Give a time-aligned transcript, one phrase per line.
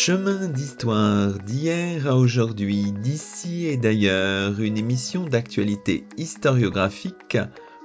[0.00, 7.36] Chemin d'histoire d'hier à aujourd'hui, d'ici et d'ailleurs, une émission d'actualité historiographique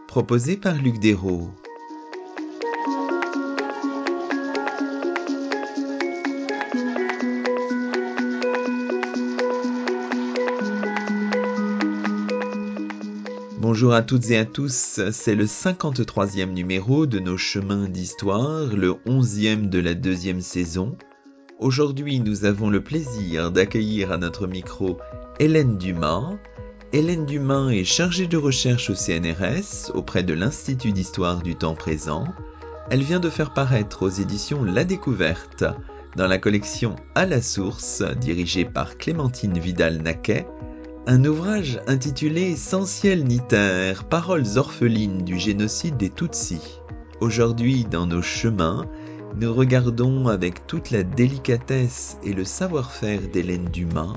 [0.08, 1.50] proposée par Luc Dérault.
[13.58, 18.92] Bonjour à toutes et à tous, c'est le 53e numéro de nos chemins d'histoire, le
[19.08, 20.96] 11e de la deuxième saison.
[21.64, 24.98] Aujourd'hui, nous avons le plaisir d'accueillir à notre micro
[25.40, 26.34] Hélène Dumas.
[26.92, 32.26] Hélène Dumas est chargée de recherche au CNRS auprès de l'Institut d'histoire du temps présent.
[32.90, 35.64] Elle vient de faire paraître aux éditions La Découverte,
[36.18, 40.46] dans la collection À la source, dirigée par Clémentine Vidal-Naquet,
[41.08, 46.82] un ouvrage intitulé Essentiel Niter, paroles orphelines du génocide des Tutsis.
[47.22, 48.86] Aujourd'hui, dans nos chemins,
[49.40, 54.14] nous regardons avec toute la délicatesse et le savoir-faire d'Hélène Dumas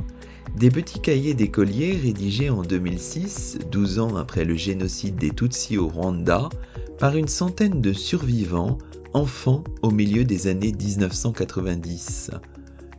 [0.56, 5.89] des petits cahiers d'écoliers rédigés en 2006, 12 ans après le génocide des Tutsis au
[5.89, 6.48] Rwanda,
[6.98, 8.78] par une centaine de survivants,
[9.12, 12.30] enfants au milieu des années 1990.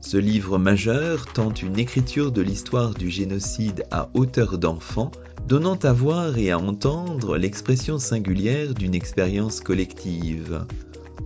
[0.01, 5.09] Ce livre majeur tente une écriture de l'histoire du génocide à hauteur d'enfant,
[5.47, 10.65] donnant à voir et à entendre l'expression singulière d'une expérience collective.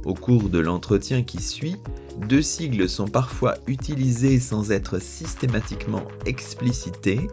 [0.06, 1.78] Au cours de l'entretien qui suit,
[2.28, 7.28] deux sigles sont parfois utilisés sans être systématiquement explicités.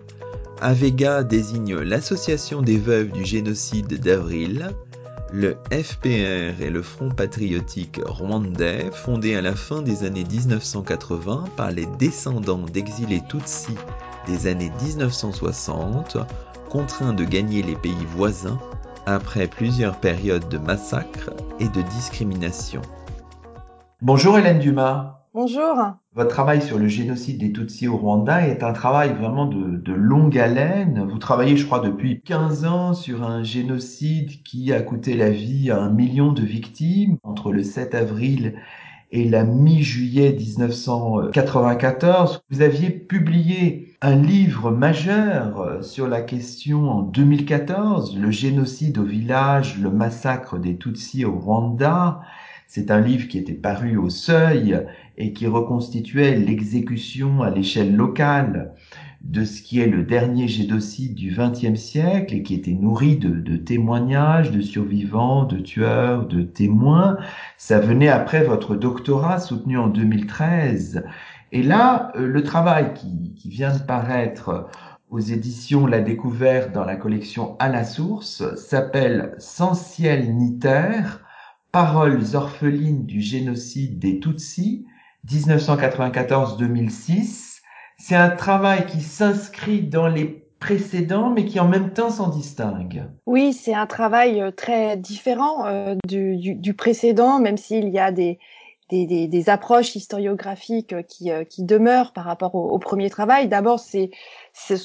[0.60, 4.70] Avega désigne l'Association des veuves du génocide d'Avril,
[5.30, 11.70] le FPR est le Front patriotique rwandais fondé à la fin des années 1980 par
[11.70, 13.76] les descendants d'exilés Tutsis
[14.26, 16.16] des années 1960,
[16.70, 18.58] contraints de gagner les pays voisins
[19.14, 21.30] après plusieurs périodes de massacres
[21.60, 22.82] et de discrimination.
[24.02, 25.24] Bonjour Hélène Dumas.
[25.32, 25.76] Bonjour.
[26.14, 30.36] Votre travail sur le génocide des Tutsis au Rwanda est un travail vraiment de, longue
[30.36, 31.06] haleine.
[31.08, 35.70] Vous travaillez, je crois, depuis 15 ans sur un génocide qui a coûté la vie
[35.70, 38.56] à un million de victimes entre le 7 avril
[39.10, 42.42] et la mi-juillet 1994.
[42.50, 49.76] Vous aviez publié un livre majeur sur la question en 2014, le génocide au village,
[49.78, 52.20] le massacre des Tutsis au Rwanda.
[52.68, 54.78] C'est un livre qui était paru au seuil
[55.16, 58.74] et qui reconstituait l'exécution à l'échelle locale
[59.22, 63.56] de ce qui est le dernier génocide du XXe siècle et qui était nourri de,
[63.56, 67.16] témoignages de survivants, de tueurs, de témoins.
[67.56, 71.02] Ça venait après votre doctorat soutenu en 2013.
[71.52, 74.68] Et là, euh, le travail qui, vient de paraître
[75.10, 81.00] aux éditions La Découverte dans la collection À la source s'appelle Sensiel Niter,
[81.72, 84.84] paroles orphelines du génocide des Tutsis,
[85.26, 87.48] 1994-2006
[87.98, 93.04] c'est un travail qui s'inscrit dans les précédents, mais qui en même temps s'en distingue.
[93.26, 98.38] Oui, c'est un travail euh, très différent euh, du, précédent, même s'il y a des,
[98.90, 103.48] des, approches historiographiques qui, euh, qui demeurent par rapport au, premier travail.
[103.48, 104.10] D'abord, c'est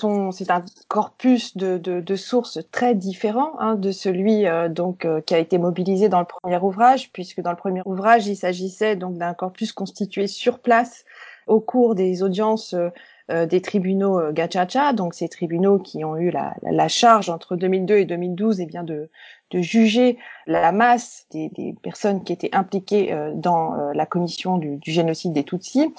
[0.03, 6.19] un corpus de, sources très différent hein, de celui donc qui a été mobilisé dans
[6.19, 10.59] le premier ouvrage, puisque dans le premier ouvrage, il s'agissait donc d'un corpus constitué sur
[10.59, 11.05] place
[11.47, 12.89] au cours des audiences euh,
[13.31, 17.55] euh, des tribunaux euh, Gachacha, donc ces tribunaux qui ont eu la, la, charge entre
[17.55, 19.09] 2002 et 2012 et eh bien de,
[19.53, 24.91] de juger la masse des, des, personnes qui étaient impliquées dans la commission du, du,
[24.91, 25.93] génocide des Tutsis.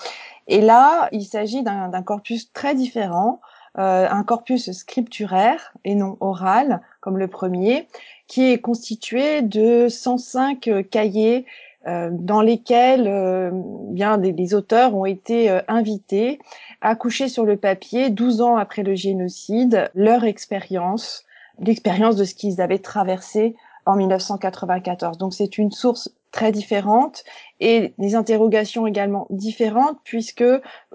[0.49, 3.41] Et là, il s'agit d'un corpus très différent,
[3.77, 7.89] un corpus scripturaire et non oral, comme le premier,
[8.27, 11.47] qui est constitué de 105 cahiers
[11.87, 16.39] euh, dans lesquels euh, bien les, auteurs ont été euh, invités
[16.81, 21.27] à coucher sur le papier, 12 ans après le génocide, leur expérience,
[21.59, 23.57] l'expérience de ce qu'ils avaient traversé
[23.87, 25.19] en 1994.
[25.19, 27.23] Donc c'est une source très différente
[27.61, 30.45] et des interrogations également différentes puisque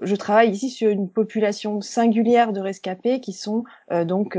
[0.02, 3.64] je travaille ici sur une population singulière de rescapés qui sont
[4.04, 4.36] donc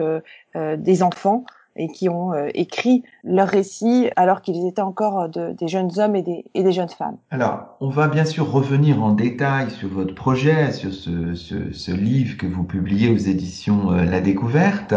[0.53, 1.44] des enfants
[1.81, 6.16] et qui ont euh, écrit leur récit alors qu'ils étaient encore euh, des jeunes hommes
[6.16, 7.18] et des, jeunes femmes.
[7.31, 12.45] Alors, on va bien sûr revenir en détail sur votre projet, sur ce livre que
[12.45, 14.94] vous publiez aux éditions euh, La Découverte,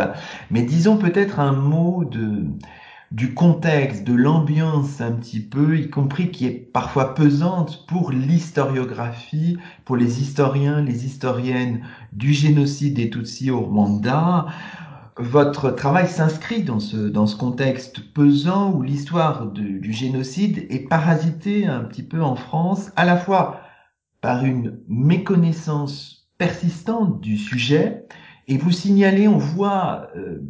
[0.50, 2.44] mais disons peut-être un mot de
[3.14, 9.56] du contexte, de l'ambiance un petit peu, y compris qui est parfois pesante pour l'historiographie,
[9.84, 11.82] pour les historiens, les historiennes
[12.12, 14.46] du génocide des Tutsis au Rwanda
[15.16, 21.66] votre travail s'inscrit dans ce, dans ce contexte pesant où l'histoire du génocide est parasitée
[21.66, 23.60] un petit peu en France, à la fois
[24.20, 28.06] par une méconnaissance persistante du sujet
[28.46, 30.40] et vous signalez, on voit euh,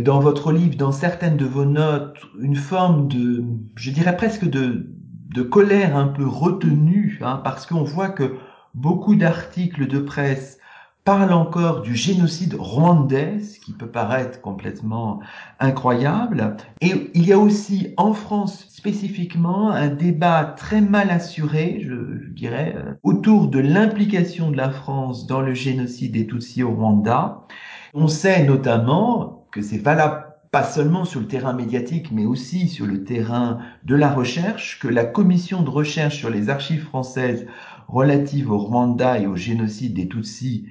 [0.00, 3.44] dans votre livre, dans certaines de vos notes, une forme de,
[3.76, 4.86] je dirais presque de,
[5.34, 8.36] de colère un peu retenue, hein, parce qu'on voit que
[8.74, 10.58] beaucoup d'articles de presse
[11.04, 15.20] parlent encore du génocide rwandais, ce qui peut paraître complètement
[15.58, 16.56] incroyable.
[16.80, 22.28] Et il y a aussi en France spécifiquement un débat très mal assuré, je, je
[22.30, 27.46] dirais, euh, autour de l'implication de la France dans le génocide des Tutsis au Rwanda.
[27.94, 32.84] On sait notamment que c'est valable pas seulement sur le terrain médiatique, mais aussi sur
[32.84, 37.46] le terrain de la recherche, que la commission de recherche sur les archives françaises
[37.86, 40.66] relatives au Rwanda et au génocide des Tutsis,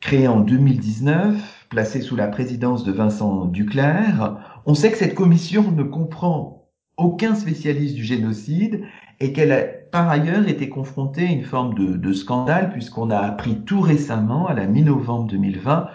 [0.00, 5.70] créée en 2019, placée sous la présidence de Vincent Duclerc, on sait que cette commission
[5.72, 8.84] ne comprend aucun spécialiste du génocide
[9.20, 13.18] et qu'elle a par ailleurs été confrontée à une forme de, de scandale puisqu'on a
[13.18, 15.88] appris tout récemment, à la mi-novembre 2020,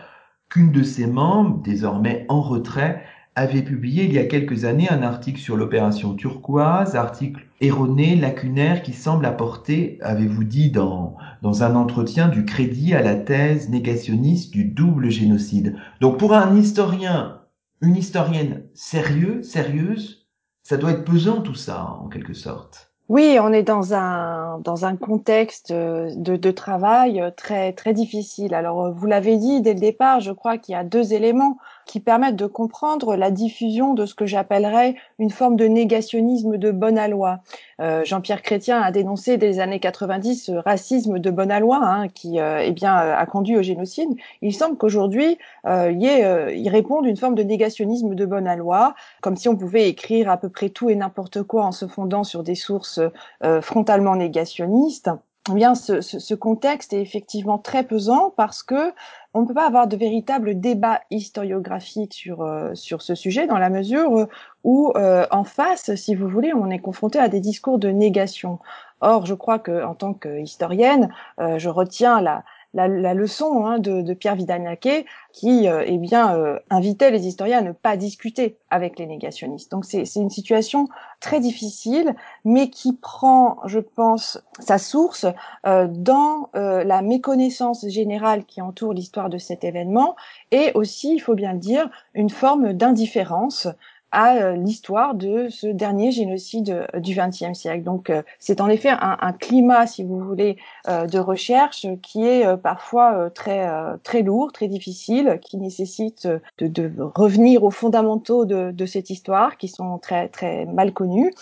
[0.50, 3.04] qu'une de ses membres, désormais en retrait,
[3.36, 8.84] avait publié il y a quelques années un article sur l'opération turquoise, article erroné, lacunaire,
[8.84, 14.52] qui semble apporter, avez-vous dit dans, dans un entretien, du crédit à la thèse négationniste
[14.52, 15.78] du double génocide.
[16.02, 17.40] Donc pour un historien,
[17.82, 20.28] une historienne sérieuse, sérieuse,
[20.64, 22.92] ça doit être pesant tout ça, en quelque sorte.
[23.10, 28.54] Oui, on est dans un dans un contexte de, de travail très très difficile.
[28.54, 32.00] Alors vous l'avez dit dès le départ, je crois qu'il y a deux éléments qui
[32.00, 36.98] permettent de comprendre la diffusion de ce que j'appellerais une forme de négationnisme de bonne
[36.98, 37.40] aloi.
[37.80, 42.08] Euh, Jean-Pierre Chrétien a dénoncé dès les années 90 ce racisme de bonne aloi hein,
[42.08, 44.10] qui euh, eh bien, a conduit au génocide.
[44.42, 45.38] Il semble qu'aujourd'hui,
[45.68, 49.56] euh, il, euh, il réponde une forme de négationnisme de bonne aloi, comme si on
[49.56, 53.00] pouvait écrire à peu près tout et n'importe quoi en se fondant sur des sources
[53.44, 55.10] euh, frontalement négationnistes.
[55.50, 58.94] Eh bien, ce, ce, ce, contexte est effectivement très pesant parce que
[59.34, 63.58] on ne peut pas avoir de véritable débat historiographique sur euh, sur ce sujet dans
[63.58, 64.28] la mesure
[64.64, 68.60] où euh, en face, si vous voulez, on est confronté à des discours de négation.
[69.00, 73.80] Or, je crois que en tant qu'historienne, euh, je retiens la la, la leçon hein,
[73.80, 77.98] de, de, Pierre Vidal-Naquet qui euh, eh bien euh, invitait les historiens à ne pas
[77.98, 79.72] discuter avec les négationnistes.
[79.72, 80.88] Donc c'est une situation
[81.20, 82.16] très difficile,
[82.46, 85.26] mais qui prend, je pense, sa source
[85.66, 90.16] euh, dans euh, la méconnaissance générale qui entoure l'histoire de cet événement
[90.52, 93.68] et aussi, il faut bien le dire, une forme d'indifférence
[94.12, 97.84] à euh, l'histoire de ce dernier génocide euh, du XXe siècle.
[97.84, 102.58] Donc, euh, c'est en effet un, un, climat, si vous voulez, de recherche qui est
[102.58, 103.68] parfois très
[104.04, 106.28] très lourd, très difficile, qui nécessite
[106.58, 111.34] de, de revenir aux fondamentaux de, de, cette histoire, qui sont très très mal connus.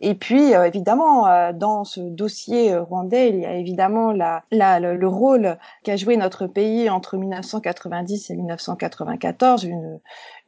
[0.00, 5.08] Et puis, évidemment, dans ce dossier rwandais, il y a évidemment la, la, le, le,
[5.08, 10.00] rôle qu'a joué notre pays entre 1990 et 1994, une,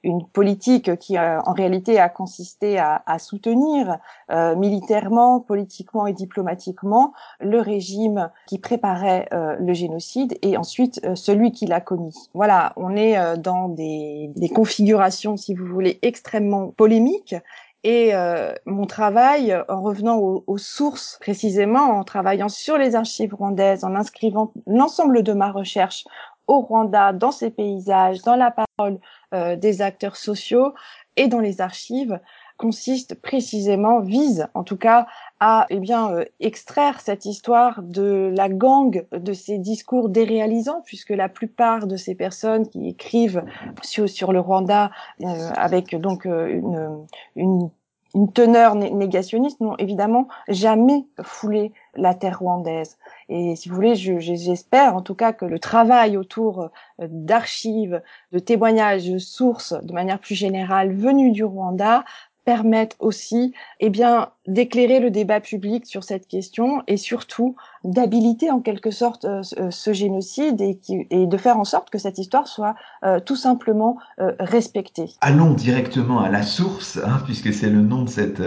[0.02, 3.98] une politique qui euh, en réalité a consisté à, à soutenir
[4.30, 11.14] euh, militairement, politiquement et diplomatiquement le régime qui préparait euh, le génocide et ensuite euh,
[11.14, 12.14] celui qui l'a commis.
[12.34, 17.34] Voilà, on est euh, dans des, des, configurations, si vous voulez, extrêmement polémiques.
[17.84, 18.12] Et
[18.66, 23.94] mon travail, en revenant aux, aux, sources précisément, en travaillant sur les archives rwandaises, en
[23.94, 26.04] inscrivant l'ensemble de ma recherche
[26.49, 28.99] au Rwanda, dans ses paysages, dans la parole
[29.35, 30.75] euh, des acteurs sociaux
[31.17, 32.19] et dans les archives
[32.59, 35.07] consiste précisément, vise en tout cas
[35.40, 41.11] à eh bien euh, extraire cette histoire de la gang de ces discours déréalisants puisque
[41.11, 43.45] la plupart de ces personnes qui écrivent
[43.83, 44.90] sur, sur le Rwanda
[45.23, 47.71] euh, avec donc euh, une, une
[48.14, 52.96] une teneur négationniste n'ont évidemment jamais foulé la terre rwandaise.
[53.28, 58.38] Et si vous voulez, j'espère en tout cas que le travail autour euh, d'archives, de
[58.38, 62.04] témoignages, de sources, de manière plus générale, venues du Rwanda,
[62.49, 68.61] permettent aussi, eh bien, d'éclairer le débat public sur cette question et surtout d'habiliter en
[68.61, 72.75] quelque sorte euh, euh, ce génocide et, de faire en sorte que cette histoire soit
[73.05, 73.99] euh, tout simplement
[74.40, 75.11] respectée.
[75.21, 78.43] Allons directement à la source, hein, puisque c'est le nom de cette,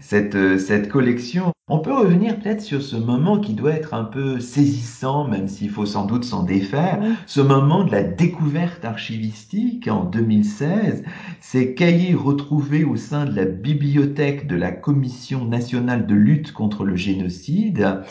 [0.00, 1.53] cette, cette collection.
[1.66, 5.70] On peut revenir peut-être sur ce moment qui doit être un peu saisissant, même s'il
[5.70, 7.14] faut sans doute s'en défaire, oui.
[7.24, 11.04] ce moment de la découverte archivistique en 2016,
[11.40, 16.84] ces cahiers retrouvés au sein de la bibliothèque de la Commission nationale de lutte contre
[16.84, 18.02] le génocide.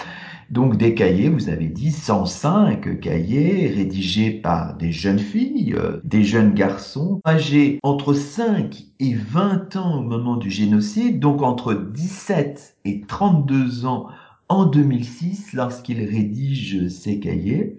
[0.50, 6.24] Donc des cahiers, vous avez dit 105 cahiers rédigés par des jeunes filles, euh, des
[6.24, 12.78] jeunes garçons âgés entre 5 et 20 ans au moment du génocide, donc entre 17
[12.86, 14.08] et 32 ans
[14.50, 17.78] en 2006 lorsqu'il rédige ses cahiers.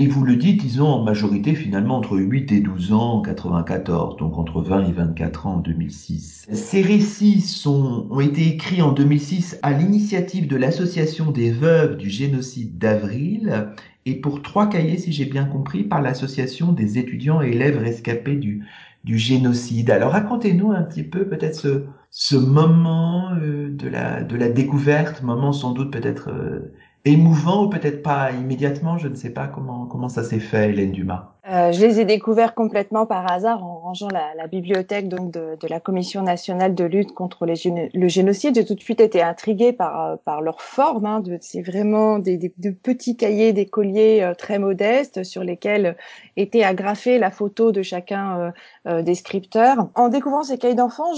[0.00, 3.20] Et vous le dites, ils ont en majorité finalement entre 8 et 12 ans en
[3.20, 6.46] 94, donc entre 20 et 24 ans en 2006.
[6.52, 12.10] Ces récits sont, ont été écrits en 2006 à l'initiative de l'Association des veuves du
[12.10, 13.72] génocide d'Avril
[14.06, 18.36] et pour trois cahiers, si j'ai bien compris, par l'Association des étudiants et élèves rescapés
[18.36, 18.64] du,
[19.02, 19.90] du génocide.
[19.90, 25.52] Alors racontez-nous un petit peu peut-être ce, moment euh, de, la, de la découverte, moment
[25.52, 26.72] sans doute peut-être euh,
[27.04, 30.92] émouvant ou peut-être pas immédiatement, je ne sais pas comment, comment ça s'est fait, Hélène
[30.92, 31.32] Dumas.
[31.50, 35.56] Euh, je les ai découverts complètement par hasard en rangeant la, la bibliothèque donc de,
[35.58, 38.54] de, la Commission nationale de lutte contre le génocide.
[38.54, 41.06] J'ai tout de suite été intriguée par, par leur forme.
[41.06, 45.96] Hein, c'est vraiment des, des, de petits cahiers, des colliers euh, très modestes sur lesquels
[46.36, 48.50] était agrafée la photo de chacun euh,
[48.86, 49.88] euh des scripteurs.
[49.94, 51.12] En découvrant ces cahiers d'enfants,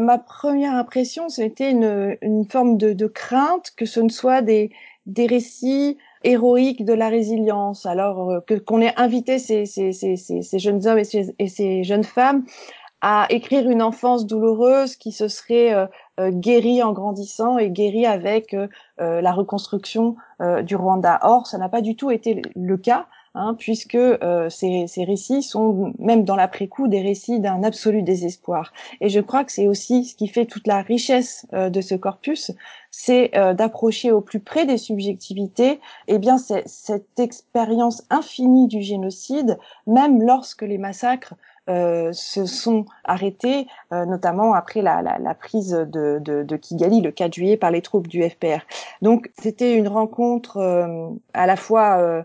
[0.00, 4.70] ma première impression, c'était une, une forme de, de crainte que ce ne soit des
[5.10, 7.86] des récits héroïques de la résilience.
[7.86, 11.48] Alors euh, que qu'on ait invité ces, ces, ces, ces, jeunes hommes et ces, et
[11.48, 12.44] ces, jeunes femmes
[13.02, 15.86] à écrire une enfance douloureuse qui se serait euh,
[16.20, 18.56] euh, guérie en grandissant et guérie avec
[18.98, 20.16] la reconstruction
[20.62, 21.18] du Rwanda.
[21.22, 23.06] Or, ça n'a pas du tout été le cas.
[23.34, 23.96] Hein, puisque
[24.48, 28.72] ces, ces, récits sont, même dans l'après-coup, des récits d'un absolu désespoir.
[29.00, 32.52] Et je crois que c'est aussi ce qui fait toute la richesse de ce corpus,
[32.90, 39.58] c'est euh, d'approcher au plus près des subjectivités, eh bien cette expérience infinie du génocide,
[39.86, 41.34] même lorsque les massacres
[41.68, 47.00] euh, se sont arrêtés, euh, notamment après la, la, la prise de, de, de, Kigali
[47.00, 48.64] le 4 juillet par les troupes du FPR.
[49.02, 50.58] Donc c'était une rencontre
[51.32, 52.24] à la fois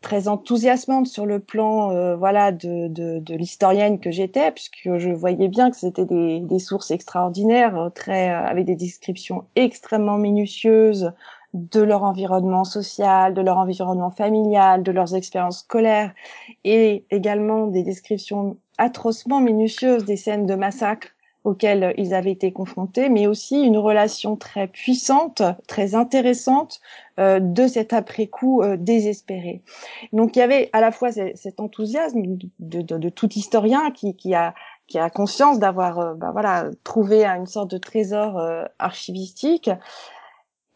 [0.00, 5.10] très enthousiasmante sur le plan euh, voilà de, de, de l'historienne que j'étais puisque je
[5.10, 10.16] voyais bien que c'était des, des, sources extraordinaires euh, très euh, avec des descriptions extrêmement
[10.16, 11.12] minutieuses
[11.52, 16.14] de leur environnement social, de leur environnement familial, de leurs expériences scolaires
[16.64, 21.08] et également des descriptions atrocement minutieuses des scènes de massacre
[21.44, 26.80] auxquels ils avaient été confrontés, mais aussi une relation très puissante, très intéressante
[27.18, 29.62] euh, de cet après-coup euh, désespéré.
[30.12, 34.14] Donc il y avait à la fois cet enthousiasme de, de, de tout historien qui,
[34.14, 34.54] qui, a
[34.90, 39.70] qui a conscience d'avoir euh, bah, voilà trouvé une sorte de trésor euh, archivistique,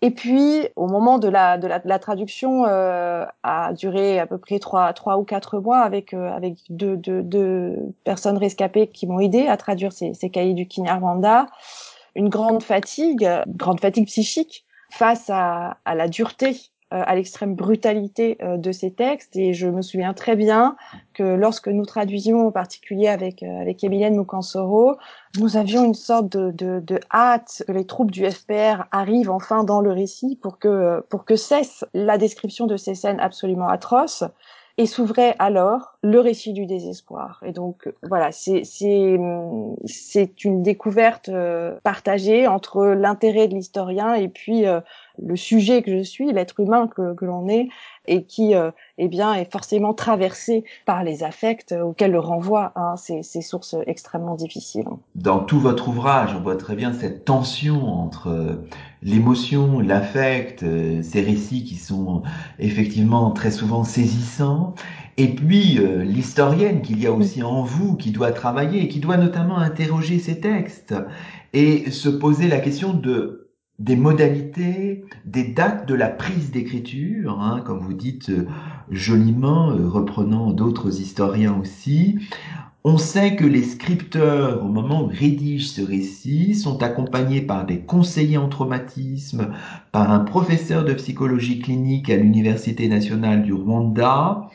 [0.05, 4.27] et puis, au moment de la, de la, de la traduction, euh, a duré à
[4.27, 8.89] peu près trois, trois ou quatre mois avec, euh, avec deux, deux, deux, personnes rescapées
[8.89, 11.47] qui m'ont aidé à traduire ces, ces cahiers du Kinyarwanda.
[12.17, 16.55] Une grande fatigue, une grande fatigue psychique face à, à la dureté
[17.03, 19.37] à l'extrême brutalité euh, de ces textes.
[19.37, 20.77] Et je me souviens très bien
[21.13, 24.97] que lorsque nous traduisions en particulier avec euh, avec Emilienne Mukansoro,
[25.39, 29.65] nous avions une sorte de, de, de, hâte que les troupes du FPR arrivent enfin
[29.65, 34.25] dans le récit pour que pour que cesse la description de ces scènes absolument atroces
[34.76, 37.43] et s'ouvrait alors le récit du désespoir.
[37.47, 41.31] Et donc voilà, c'est c'est une découverte
[41.83, 44.64] partagée entre l'intérêt de l'historien et puis
[45.23, 47.69] le sujet que je suis, l'être humain que, que l'on est,
[48.07, 52.97] et qui, euh, eh bien, est forcément traversé par les affects auxquels le renvoie hein,
[52.97, 54.88] ces, ces, sources extrêmement difficiles.
[55.14, 58.57] Dans tout votre ouvrage, on voit très bien cette tension entre euh,
[59.05, 62.23] l'émotion, l'affect, euh, ces récits qui sont
[62.59, 64.75] effectivement très souvent saisissants,
[65.17, 69.59] et puis l'historienne qu'il y a aussi en vous, qui doit travailler, qui doit notamment
[69.59, 70.93] interroger ces textes
[71.53, 73.45] et se poser la question de
[73.79, 78.47] des modalités, des dates de la prise d'écriture, hein, comme vous dites euh,
[78.91, 82.19] joliment, euh, reprenant d'autres historiens aussi.
[82.87, 87.81] On sait que les scripteurs, au moment où rédigent ce récit, sont accompagnés par des
[87.81, 89.53] conseillers en traumatisme,
[89.91, 94.50] par un professeur de psychologie clinique à l'Université nationale du Rwanda,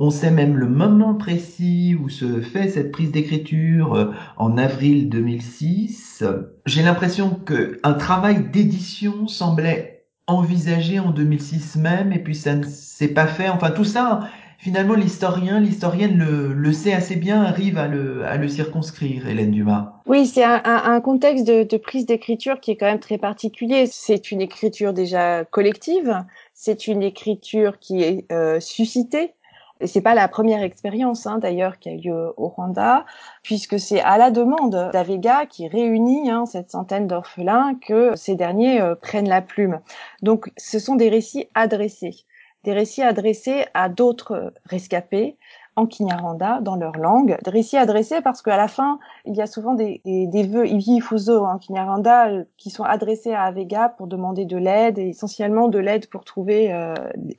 [0.00, 5.08] on sait même le moment précis où se fait cette prise d'écriture euh, en avril
[5.08, 6.24] 2006.
[6.66, 12.64] J'ai l'impression que un travail d'édition semblait envisagé en 2006 même et puis ça ne
[12.64, 13.48] s'est pas fait.
[13.48, 18.36] Enfin tout ça, finalement l'historien, l'historienne le, le, sait assez bien, arrive à le, à
[18.36, 19.94] le circonscrire, Hélène Dumas.
[20.06, 23.86] Oui, c'est un, un, contexte de, de prise d'écriture qui est quand même très particulier.
[23.86, 26.24] C'est une écriture déjà collective,
[26.54, 29.32] c'est une écriture qui est euh, suscitée
[29.80, 33.04] et c'est pas la première expérience hein, d'ailleurs qui a eu lieu au Rwanda,
[33.42, 38.80] puisque c'est à la demande d'Avega qui réunit hein, cette centaine d'orphelins que ces derniers
[38.80, 39.80] euh, prennent la plume.
[40.22, 42.24] Donc ce sont des récits adressés,
[42.64, 45.36] des récits adressés à d'autres rescapés
[45.78, 49.46] en Kinyarwanda, dans leur langue, des récits adressés parce qu'à la fin, il y a
[49.46, 54.44] souvent des, des, des vœux ifuso en Kinyarwanda qui sont adressés à Avega pour demander
[54.44, 56.94] de l'aide et essentiellement de l'aide pour trouver euh,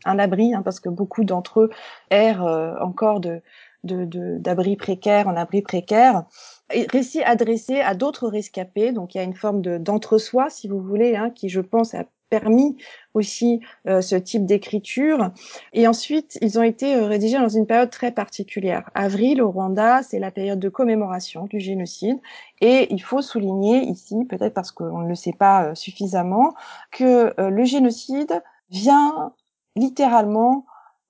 [0.05, 1.69] un abri, hein, parce que beaucoup d'entre eux
[2.11, 3.41] errent euh, encore de
[3.83, 6.23] d'abris de, précaires en abris précaires.
[6.69, 11.15] récits adressés à d'autres rescapés, donc il y a une forme d'entre-soi, si vous voulez,
[11.15, 12.77] hein, qui je pense a permis
[13.13, 15.31] aussi euh, ce type d'écriture.
[15.73, 18.89] Et ensuite, ils ont été euh, rédigés dans une période très particulière.
[18.93, 22.19] Avril au Rwanda, c'est la période de commémoration du génocide.
[22.61, 26.53] Et il faut souligner ici, peut-être parce qu'on ne le sait pas euh, suffisamment,
[26.91, 29.33] que le génocide vient
[29.75, 30.65] littéralement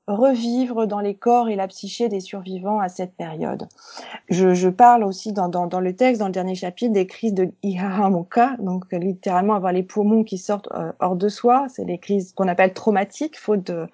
[0.10, 3.68] revivre dans les corps et la psyché des survivants à cette période.
[4.30, 7.34] Je, je parle aussi dans, dans, dans, le texte, dans le dernier chapitre, des crises
[7.34, 11.68] de Iharamoka, donc littéralement avoir les poumons qui sortent euh, hors de soi.
[11.70, 13.88] C'est les crises qu'on appelle traumatiques, faute de,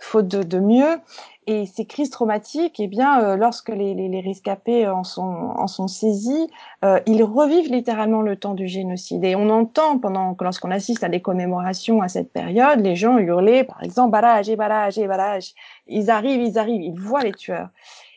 [0.00, 0.98] faute de, de mieux.
[1.46, 5.66] Et ces crises traumatiques, eh bien, euh, lorsque les, les, les, rescapés en sont, en
[5.66, 6.48] sont saisis,
[6.84, 9.24] euh, ils revivent littéralement le temps du génocide.
[9.24, 13.64] Et on entend pendant lorsqu'on assiste à des commémorations à cette période, les gens hurler,
[13.64, 15.54] par exemple, barrage et barrage et barrage.
[15.86, 17.68] Ils arrivent, ils arrivent, ils voient les tueurs.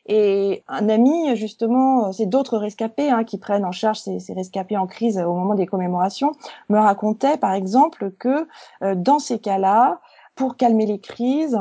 [0.05, 4.75] Et un ami, justement, c'est d'autres rescapés hein, qui prennent en charge ces, ces, rescapés
[4.75, 6.33] en crise au moment des commémorations,
[6.67, 8.47] me racontait, par exemple, que
[8.83, 10.01] euh, dans ces cas-là,
[10.35, 11.59] pour calmer les crises,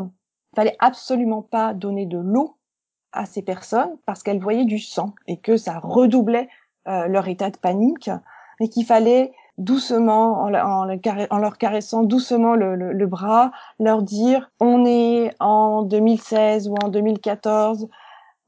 [0.55, 2.57] fallait absolument pas donner de l'eau
[3.13, 6.49] à ces personnes parce qu'elles voyaient du sang et que ça redoublait
[6.89, 8.11] euh, leur état de panique
[8.61, 10.49] et qu'il fallait doucement, en,
[11.39, 17.89] leur caressant doucement le, bras, leur dire on est en 2016 ou en 2014,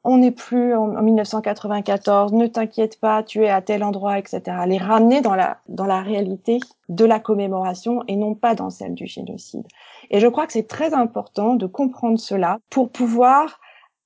[0.04, 4.42] on n'est plus en, 1994, ne t'inquiète pas, tu es à tel endroit, etc.
[4.66, 8.94] Les ramener dans la, dans la réalité de la commémoration et non pas dans celle
[8.94, 9.66] du génocide.
[10.10, 13.60] Et je crois que c'est très important de comprendre cela pour pouvoir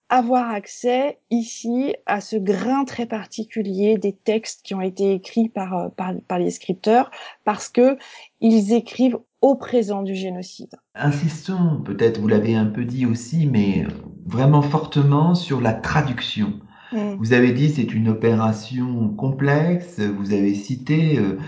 [0.08, 5.76] avoir accès ici à ce grain très particulier des textes qui ont été écrits par,
[5.76, 7.10] euh, par, par les scripteurs
[7.44, 7.98] parce que
[8.40, 10.74] ils écrivent au présent du génocide.
[10.94, 13.86] Insistons, peut-être vous l'avez un peu dit aussi, mais
[14.26, 16.60] vraiment fortement sur la traduction.
[16.92, 17.16] Mm.
[17.18, 20.00] Vous avez dit c'est une opération complexe.
[20.00, 21.38] Vous avez cité euh,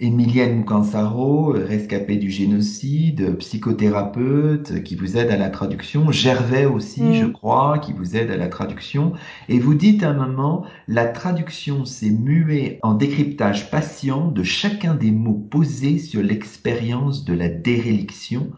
[0.00, 6.10] Emilienne Cansaro, rescapée du génocide, psychothérapeute, qui vous aide à la traduction.
[6.10, 7.14] Gervais aussi, mm.
[7.14, 9.12] je crois, qui vous aide à la traduction.
[9.48, 14.94] Et vous dites à un moment, la traduction s'est muée en décryptage patient de chacun
[14.94, 18.50] des mots posés sur l'expérience de la déréliction.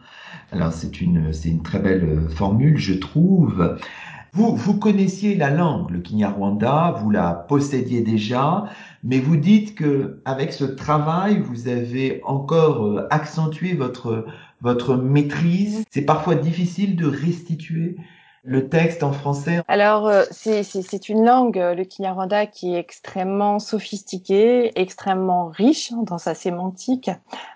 [0.51, 3.77] Alors c'est une, c'est une très belle euh, formule, je trouve.
[4.35, 8.64] Vous, vous connaissiez la langue, le Kinyarwanda, vous la possédiez déjà,
[9.05, 14.25] mais vous dites que avec ce travail, vous avez encore euh, accentué votre
[14.62, 15.85] votre maîtrise.
[15.90, 17.97] C'est parfois difficile de restituer
[18.45, 23.59] le texte en français Alors, euh, c'est une langue, euh, le Kinyarwanda, qui est extrêmement
[23.59, 27.11] sophistiquée, extrêmement riche hein, dans sa sémantique.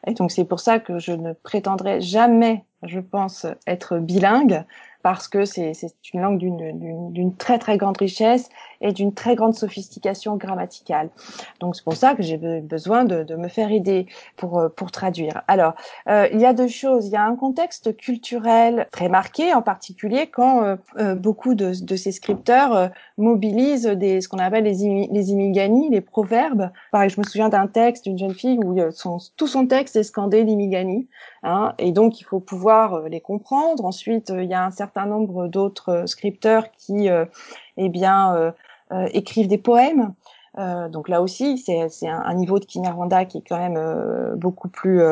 [0.06, 4.64] Et donc, c'est pour ça que je ne prétendrai jamais, je pense, être bilingue
[5.06, 5.70] parce que c'est
[6.12, 8.48] une langue d'une très très grande richesse
[8.80, 11.10] et d'une très grande sophistication grammaticale.
[11.60, 14.90] Donc c'est pour ça que j'ai besoin de, de, me faire aider pour euh, pour
[14.90, 15.42] traduire.
[15.46, 15.74] Alors
[16.08, 17.06] euh, il y a deux choses.
[17.06, 21.72] Il y a un contexte culturel très marqué, en particulier quand euh, euh beaucoup de,
[21.80, 26.70] de, ces scripteurs euh, mobilisent des ce qu'on appelle les les imigani, les proverbes.
[26.90, 28.76] Pareil, je me souviens d'un texte d'une jeune fille où
[29.36, 31.08] tout son texte est scandé l'imigani,
[31.44, 33.84] hein, et donc il faut pouvoir les comprendre.
[33.84, 37.26] Ensuite, il y a un certain nombre d'autres euh, scripteurs qui, euh,
[37.76, 38.35] eh bien,
[38.92, 40.14] euh, écrivent des poèmes.
[40.90, 43.78] donc là aussi, c'est un, un, niveau de Kinyarwanda qui est quand même
[44.37, 45.02] beaucoup plus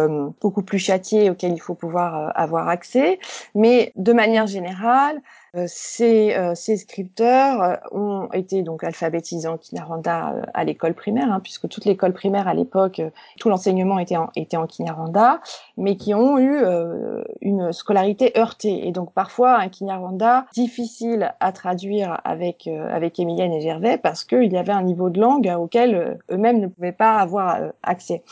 [0.40, 3.18] beaucoup plus châtié auquel il faut pouvoir avoir accès.
[3.55, 5.20] Mais de manière générale, euh,
[5.67, 11.40] ces, euh, ces, scripteurs euh, ont été donc alphabétisés en Kinyarwanda à l'école primaire, hein,
[11.40, 13.01] puisque toute l'école primaire à l'époque,
[13.38, 15.40] tout l'enseignement était en, était en Kinyarwanda,
[15.77, 16.64] mais qui ont eu
[17.40, 18.87] une scolarité heurtée.
[18.87, 24.53] Et donc parfois un Kinyarwanda difficile à traduire avec, avec Emilienne et Gervais, parce qu'il
[24.53, 28.23] y avait un niveau de langue auquel eux-mêmes ne pouvaient pas avoir accès.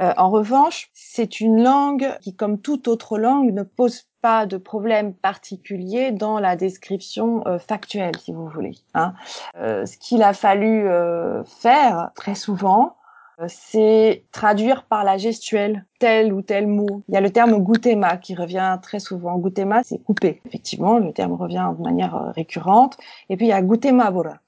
[0.00, 5.14] En revanche, c'est une langue qui, comme toute autre langue, ne pose pas de problème
[5.14, 8.74] particulier dans la description euh, factuelle, si vous voulez.
[8.94, 9.14] Hein.
[9.56, 12.96] Euh, ce qu'il a fallu euh, faire très souvent,
[13.40, 17.02] euh, c'est traduire par la gestuelle tel ou tel mot.
[17.08, 19.38] Il y a le terme goutema qui revient très souvent.
[19.38, 20.42] Goutema, c'est couper.
[20.44, 22.98] Effectivement, le terme revient de manière récurrente.
[23.28, 24.38] Et puis il y a goutema bora.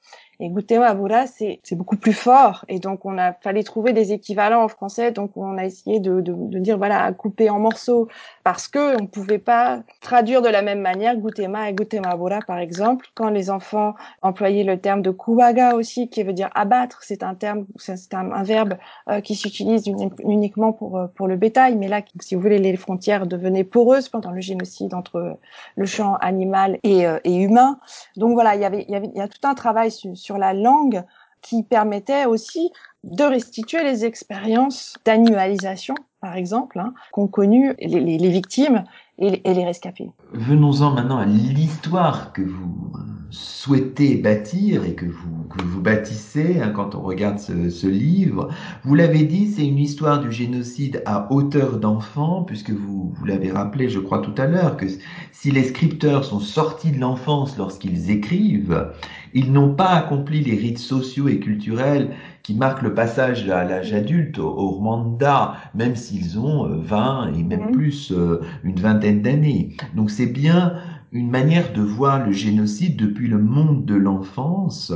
[0.42, 2.64] Et Gutemabura, c'est c'est beaucoup plus fort.
[2.66, 5.12] Et donc on a fallait trouver des équivalents en français.
[5.12, 8.08] Donc on a essayé de, de, de dire voilà à couper en morceaux
[8.42, 13.06] parce que on pouvait pas traduire de la même manière Gutema et Gutemabura par exemple.
[13.14, 17.36] Quand les enfants employaient le terme de kuwaga aussi, qui veut dire abattre, c'est un
[17.36, 18.74] terme, c'est un, verbe
[19.08, 19.84] euh, qui s'utilise
[20.24, 21.76] uniquement pour euh, pour le bétail.
[21.76, 25.38] Mais là, si vous voulez, les frontières devenaient poreuses pendant le génocide entre
[25.76, 27.78] le champ animal et, euh, et humain.
[28.16, 30.31] Donc voilà, il y avait il y avait il y a tout un travail sur,
[30.38, 31.04] la langue
[31.40, 32.70] qui permettait aussi
[33.04, 38.84] de restituer les expériences d'animalisation, par exemple, hein, qu'ont connues les, victimes
[39.22, 40.10] et, les rescapés.
[40.32, 42.92] Venons-en maintenant à l'histoire que vous
[43.30, 48.48] souhaitez bâtir et que vous, que vous bâtissez hein, quand on regarde ce, ce livre.
[48.84, 53.50] Vous l'avez dit, c'est une histoire du génocide à hauteur d'enfant, puisque vous, vous l'avez
[53.50, 54.86] rappelé, je crois tout à l'heure, que
[55.30, 58.92] si les scripteurs sont sortis de l'enfance lorsqu'ils écrivent,
[59.32, 62.10] ils n'ont pas accompli les rites sociaux et culturels
[62.42, 67.42] qui marquent le passage à l'âge adulte, au Rwanda, même s'ils ont 20 euh, et
[67.42, 69.76] même plus, euh, une vingtaine d'années.
[69.94, 70.74] Donc c'est bien
[71.12, 74.92] une manière de voir le génocide depuis le monde de l'enfance.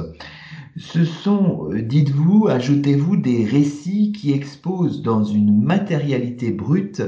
[0.78, 7.02] Ce sont, euh, dites-vous, ajoutez-vous, des récits qui exposent dans une matérialité brute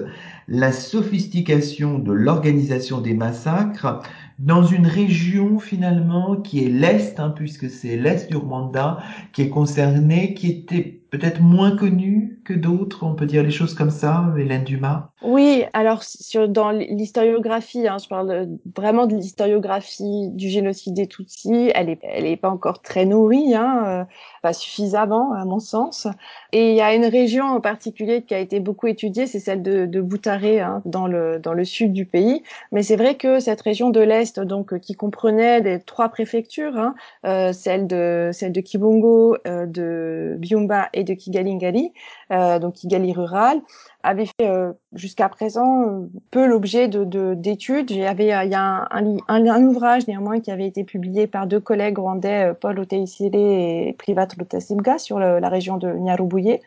[0.47, 4.01] la sophistication de l'organisation des massacres
[4.39, 8.99] dans une région finalement qui est l'Est, hein, puisque c'est l'Est du Rwanda
[9.33, 13.75] qui est concerné, qui était peut-être moins connu que d'autres, on peut dire les choses
[13.75, 15.11] comme ça, Hélène Dumas?
[15.23, 16.03] Oui, alors
[16.49, 22.39] dans l'historiographie, hein, je parle vraiment de l'historiographie du génocide des Tutsis, elle est, elle
[22.39, 24.05] pas encore très nourrie, hein, euh,
[24.43, 26.07] pas suffisamment à mon sens.
[26.53, 29.63] Et il y a une région en particulier qui a été beaucoup étudiée, c'est celle
[29.63, 32.43] de, Boutaré, hein, dans le dans le sud du pays.
[32.73, 36.93] Mais c'est vrai que cette région de l'est, donc qui comprenait les trois préfectures,
[37.27, 41.91] euh, celle de celle de Kibongo, euh, de Byumba et de Kigali euh,
[42.31, 43.61] donc Kigali rural,
[44.03, 47.91] avait fait euh, jusqu'à présent euh, peu l'objet de d'études.
[47.91, 51.47] Il y avait il y a un, un, ouvrage néanmoins qui avait été publié par
[51.47, 56.61] deux collègues rwandais, Paul Oteisire et Privat Lutasimga, sur la région de Nyarubouye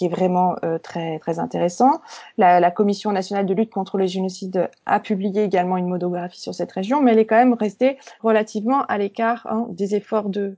[0.00, 2.00] qui est vraiment euh, très très intéressant.
[2.38, 6.54] La, la, Commission nationale de lutte contre le génocide a publié également une monographie sur
[6.54, 10.56] cette région, mais elle est quand même restée relativement à l'écart hein, des efforts de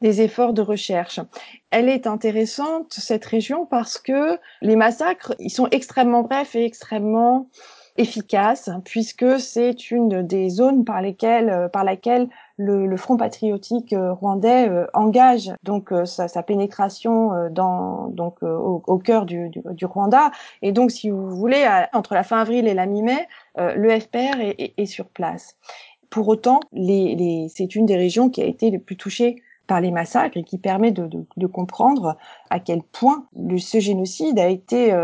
[0.00, 1.20] des efforts de recherche.
[1.70, 7.48] Elle est intéressante cette région parce que les massacres ils sont extrêmement brefs et extrêmement
[7.98, 12.28] efficaces puisque c'est une des zones par lesquelles euh, par laquelle
[12.60, 19.24] le, Front patriotique euh, rwandais euh, engage donc euh, sa, pénétration dans donc au, cœur
[19.24, 20.30] du, du, Rwanda
[20.62, 24.86] et donc si vous voulez entre la fin avril et la mi-mai le FPR est,
[24.86, 25.56] sur place.
[26.08, 29.90] Pour autant, les, c'est une des régions qui a été les plus touchée par les
[29.90, 32.16] massacres et qui permet de, de, comprendre
[32.48, 34.94] à quel point le, ce génocide a été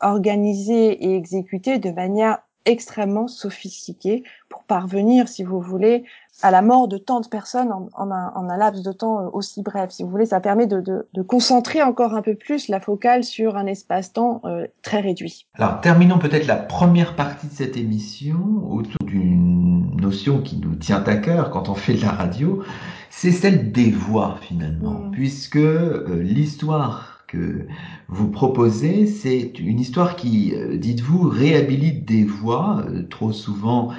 [0.00, 6.04] organisé et exécuté de manière extrêmement sophistiquée pour parvenir, si vous voulez,
[6.40, 9.20] à la mort de tant de personnes en, en, un, en un, laps de temps
[9.20, 9.90] euh, aussi bref.
[9.90, 13.22] Si vous voulez, ça permet de, de, de concentrer encore un peu plus la focale
[13.24, 15.46] sur un espace-temps euh, très réduit.
[15.54, 18.38] Alors, terminons peut-être la première partie de cette émission
[18.70, 22.62] autour d'une notion qui nous tient à cœur quand on fait de la radio,
[23.10, 25.10] c'est celle des voix finalement, mm.
[25.12, 27.66] puisque euh, l'histoire que
[28.08, 33.90] vous proposez, c'est une histoire qui, dites-vous, réhabilite des voix trop souvent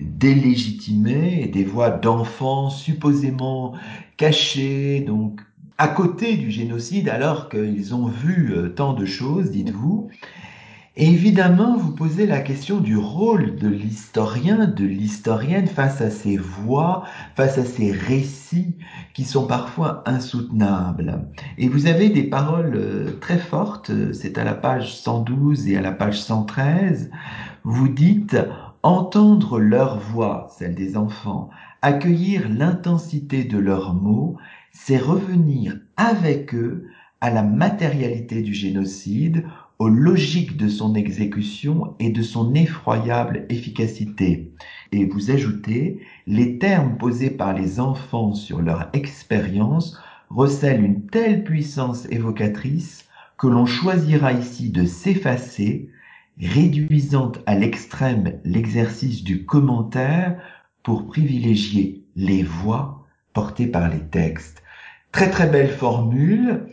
[0.00, 3.74] délégitimées, des voix d'enfants supposément
[4.16, 5.40] cachées, donc
[5.78, 10.08] à côté du génocide, alors qu'ils ont vu euh, tant de choses, dites-vous.
[11.00, 16.36] Et évidemment, vous posez la question du rôle de l'historien, de l'historienne face à ces
[16.36, 17.04] voix,
[17.36, 18.74] face à ces récits
[19.14, 21.28] qui sont parfois insoutenables.
[21.56, 25.80] Et vous avez des paroles euh, très fortes, c'est à la page 112 et à
[25.80, 27.12] la page 113.
[27.62, 28.36] Vous dites,
[28.82, 31.50] entendre leur voix, celle des enfants,
[31.82, 34.36] accueillir l'intensité de leurs mots,
[34.72, 36.88] c'est revenir avec eux
[37.20, 39.44] à la matérialité du génocide,
[39.78, 44.52] aux logiques de son exécution et de son effroyable efficacité.
[44.92, 51.44] Et vous ajoutez, les termes posés par les enfants sur leur expérience recèlent une telle
[51.44, 53.06] puissance évocatrice
[53.38, 55.90] que l'on choisira ici de s'effacer
[56.40, 60.40] réduisant à l'extrême l'exercice du commentaire
[60.82, 64.62] pour privilégier les voix portées par les textes.
[65.12, 66.68] Très très belle formule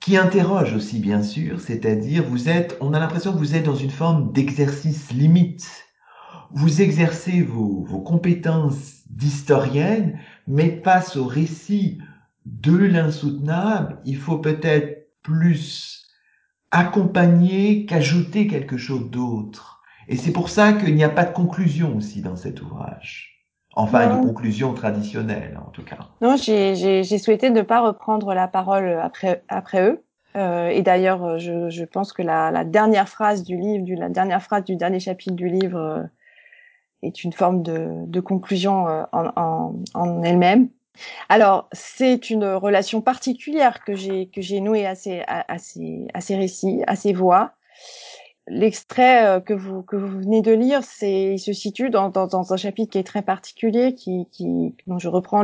[0.00, 3.74] qui interroge aussi bien sûr, c'est-à-dire vous êtes, on a l'impression que vous êtes dans
[3.74, 5.68] une forme d'exercice limite.
[6.52, 11.98] Vous exercez vos, vos compétences d'historienne, mais face au récit
[12.46, 15.99] de l'insoutenable, il faut peut-être plus
[16.70, 19.82] accompagner qu'ajouter quelque chose d'autre.
[20.08, 23.30] Et c'est pour ça qu'il n'y a pas de conclusion aussi dans cet ouvrage.
[23.76, 25.98] Enfin, une conclusion traditionnelle, en tout cas.
[26.20, 30.04] Non, j'ai souhaité ne pas reprendre la parole après, après eux.
[30.36, 34.08] Euh, et d'ailleurs, je, je, pense que la, la, dernière phrase du livre, du, la
[34.08, 36.02] dernière phrase du dernier chapitre du livre euh,
[37.02, 40.68] est une forme de, de conclusion euh, en, en, en elle-même.
[41.28, 46.20] Alors, c'est une relation particulière que j'ai que j'ai nouée à ces, à, ces, à
[46.20, 47.52] ces récits, à ces voix.
[48.46, 52.26] L'extrait euh, que vous que vous venez de lire, c'est il se situe dans, dans,
[52.26, 55.42] dans, un chapitre qui est très particulier, qui, qui dont je reprends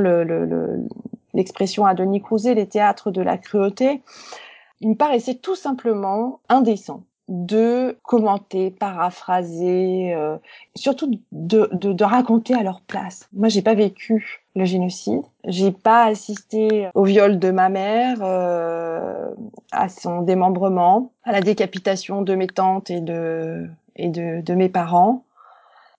[1.35, 4.03] l'expression le, le, à Denis Crouzet, les théâtres de la cruauté.
[4.81, 10.37] Il me paraissait tout simplement indécent de commenter, paraphraser, euh,
[10.77, 13.29] surtout de, de, de, raconter à leur place.
[13.33, 19.29] Moi, j'ai pas vécu le génocide, j'ai pas assisté au viol de ma mère, euh,
[19.71, 24.69] à son démembrement, à la décapitation de mes tantes et de et de, de mes
[24.69, 25.25] parents.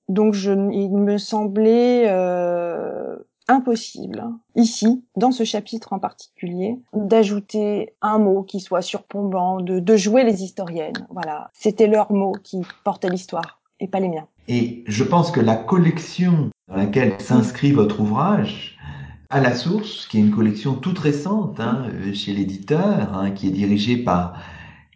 [0.09, 3.15] Donc, je, il me semblait euh,
[3.47, 4.23] impossible,
[4.55, 10.23] ici, dans ce chapitre en particulier, d'ajouter un mot qui soit surplombant, de, de jouer
[10.23, 11.07] les historiennes.
[11.09, 14.27] Voilà, c'était leurs mots qui portaient l'histoire et pas les miens.
[14.47, 18.77] Et je pense que la collection dans laquelle s'inscrit votre ouvrage,
[19.29, 23.51] à la source, qui est une collection toute récente hein, chez l'éditeur, hein, qui est
[23.51, 24.41] dirigée par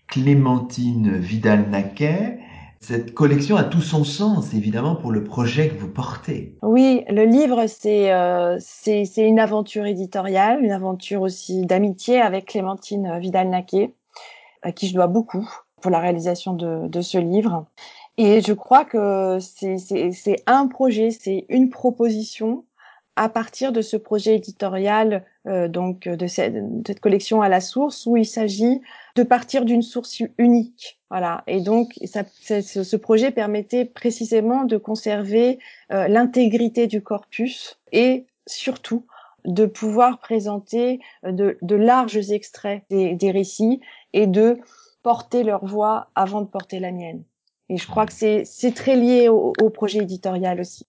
[0.08, 2.40] Clémentine Vidal-Naquet,
[2.82, 6.58] cette collection a tout son sens, évidemment, pour le projet que vous portez.
[6.64, 8.58] Oui, le livre, c'est euh,
[9.18, 13.94] une aventure éditoriale, une aventure aussi d'amitié avec Clémentine Vidal-Naquet,
[14.64, 15.48] à qui je dois beaucoup
[15.80, 17.66] pour la réalisation de ce livre.
[18.18, 22.66] Et je crois que c'est un projet, c'est une proposition
[23.16, 27.60] à partir de ce projet éditorial, euh, donc de cette, de cette, collection à la
[27.60, 28.82] source, où il s'agit
[29.16, 31.00] de partir d'une source unique.
[31.10, 31.44] Voilà.
[31.48, 35.60] Et donc, ce projet permettait précisément de conserver
[35.92, 39.06] euh, l'intégrité du corpus et surtout
[39.46, 43.82] de pouvoir présenter euh, de, larges extraits des, récits
[44.14, 44.60] et de
[45.04, 47.24] porter leur voix avant de porter la mienne.
[47.72, 50.86] Et je crois que c'est très lié au, projet éditorial aussi.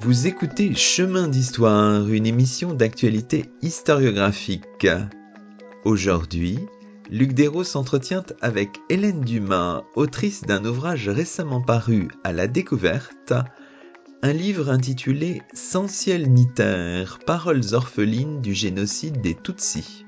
[0.00, 4.88] Vous écoutez Chemin d'Histoire, une émission d'actualité historiographique.
[5.84, 6.58] Aujourd'hui,
[7.12, 13.34] Luc Dérault s'entretient avec Hélène Dumas, autrice d'un ouvrage récemment paru à la découverte,
[14.22, 16.48] un livre intitulé Sans ciel ni
[17.26, 20.06] paroles orphelines du génocide des Tutsis.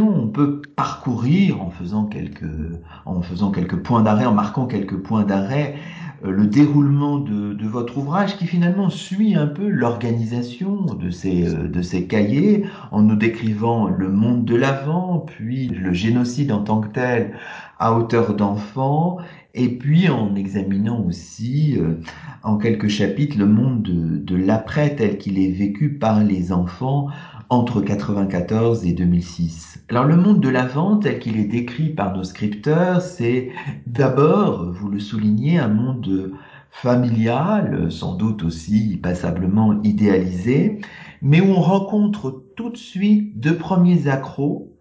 [0.00, 5.76] On peut parcourir en faisant quelques, points d'arrêt, en marquant quelques points d'arrêt,
[6.24, 11.68] euh, le déroulement de, votre ouvrage qui finalement suit un peu l'organisation de ces, euh,
[11.68, 16.80] de ces cahiers en nous décrivant le monde de l'avant, puis le génocide en tant
[16.80, 17.32] que tel
[17.78, 19.18] à hauteur d'enfant,
[19.54, 22.00] et puis en examinant aussi euh,
[22.42, 27.08] en quelques chapitres le monde de, de l'après tel qu'il est vécu par les enfants
[27.52, 29.84] entre 1994 et 2006.
[29.90, 33.50] Alors le monde de la vente tel qu'il est décrit par nos scripteurs, c'est
[33.86, 36.32] d'abord, vous le soulignez, un monde
[36.70, 40.80] familial, sans doute aussi passablement idéalisé,
[41.20, 44.74] mais où on rencontre tout de suite deux premiers accros.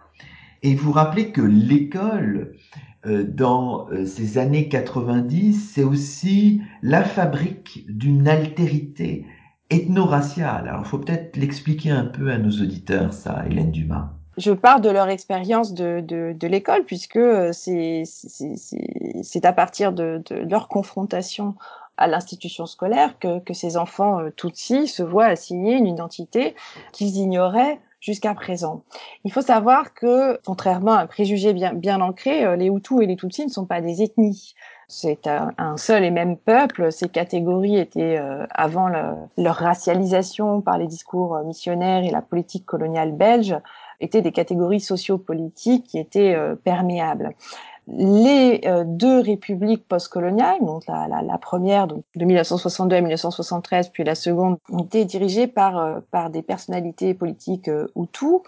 [0.64, 2.54] Et vous rappelez que l'école,
[3.06, 9.26] euh, dans euh, ces années 90, c'est aussi la fabrique d'une altérité,
[9.72, 10.68] ethno-raciale.
[10.68, 14.10] Alors, il faut peut-être l'expliquer un peu à nos auditeurs, ça, Hélène Dumas.
[14.38, 18.06] Je pars de leur expérience de, de, de l'école, puisque euh, c'est
[19.46, 21.56] à partir de, de, leur confrontation
[21.98, 26.56] à l'institution scolaire que, que, ces enfants euh, Tutsis se voient assigner une identité
[26.94, 28.84] qu'ils ignoraient jusqu'à présent.
[29.26, 33.06] Il faut savoir que, contrairement à un préjugé bien, bien ancré, euh, les Hutus et
[33.06, 34.56] les Tutsis ne sont pas des ethnies
[34.92, 36.92] c'est un, seul et même peuple.
[36.92, 38.90] Ces catégories étaient, euh, avant
[39.38, 43.56] leur racialisation par les discours missionnaires et la politique coloniale belge,
[44.02, 47.34] étaient des catégories sociopolitiques qui étaient euh, perméables.
[47.88, 54.04] les euh, deux républiques postcoloniales, donc la, la, première donc de 1962 à 1973, puis
[54.04, 58.42] la seconde, ont été dirigées par euh, par des personnalités politiques euh, Hutus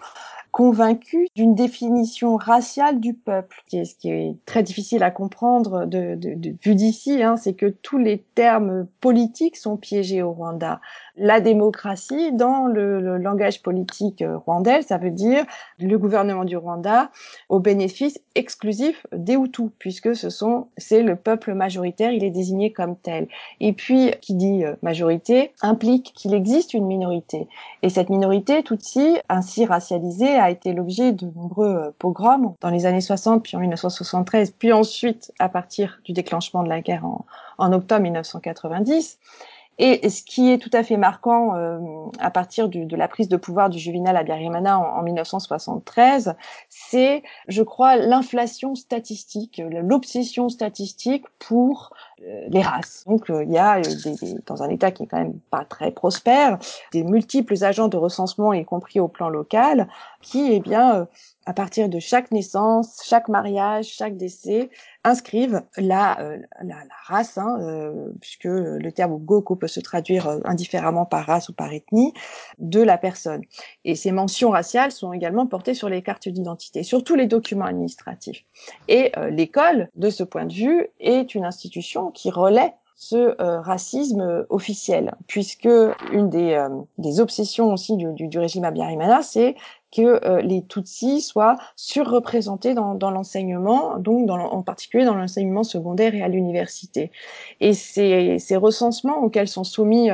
[0.54, 3.60] convaincu d'une définition raciale du peuple.
[3.72, 7.66] Ce qui est très difficile à comprendre de, de, de vu d'ici, hein, c'est que
[7.66, 10.80] tous les termes politiques sont piégés au Rwanda.
[11.16, 15.44] La démocratie, dans le, le, langage politique rwandais, ça veut dire
[15.80, 17.10] le gouvernement du Rwanda
[17.48, 22.72] au bénéfice exclusif des Hutus, puisque ce sont c'est le peuple majoritaire, il est désigné
[22.72, 23.26] comme tel.
[23.60, 27.48] Et puis, qui dit majorité implique qu'il existe une minorité.
[27.82, 32.86] Et cette minorité, Tutsi, ainsi racialisée, a été l'objet de nombreux euh, pogroms dans les
[32.86, 37.24] années 60, puis en 1973, puis ensuite à partir du déclenchement de la guerre en,
[37.58, 39.18] en octobre 1990.
[39.78, 41.78] Et ce qui est tout à fait marquant euh,
[42.20, 46.36] à partir de la prise de pouvoir du Juvenal Abiyarimana en, en 1973,
[46.68, 51.92] c'est, je crois, l'inflation statistique, l'obsession statistique pour
[52.48, 53.04] les races.
[53.06, 55.64] Donc euh, il y a des, des, dans un État qui est quand même pas
[55.64, 56.58] très prospère,
[56.92, 59.88] des multiples agents de recensement, y compris au plan local,
[60.20, 61.06] qui, eh bien,
[61.46, 64.70] à partir de chaque naissance, chaque mariage, chaque décès,
[65.04, 70.26] inscrivent la, euh, la, la, race, hein, euh, puisque le terme Goko peut se traduire
[70.26, 72.14] euh, indifféremment par race ou par ethnie,
[72.58, 73.42] de la personne.
[73.84, 77.66] Et ces mentions raciales sont également portées sur les cartes d'identité, sur tous les documents
[77.66, 78.44] administratifs.
[78.88, 84.46] Et l'école, de ce point de vue, est une institution qui relaie ce euh, racisme
[84.50, 85.68] officiel, puisque
[86.12, 89.56] une des, euh, des obsessions aussi du, du, du régime Abiyarimana, c'est
[89.94, 95.64] que euh, les Tutsis soient surreprésentés dans, dans l'enseignement, donc dans, en particulier dans l'enseignement
[95.64, 97.10] secondaire et à l'université.
[97.60, 100.08] Et ces, ces, recensements auxquels sont soumis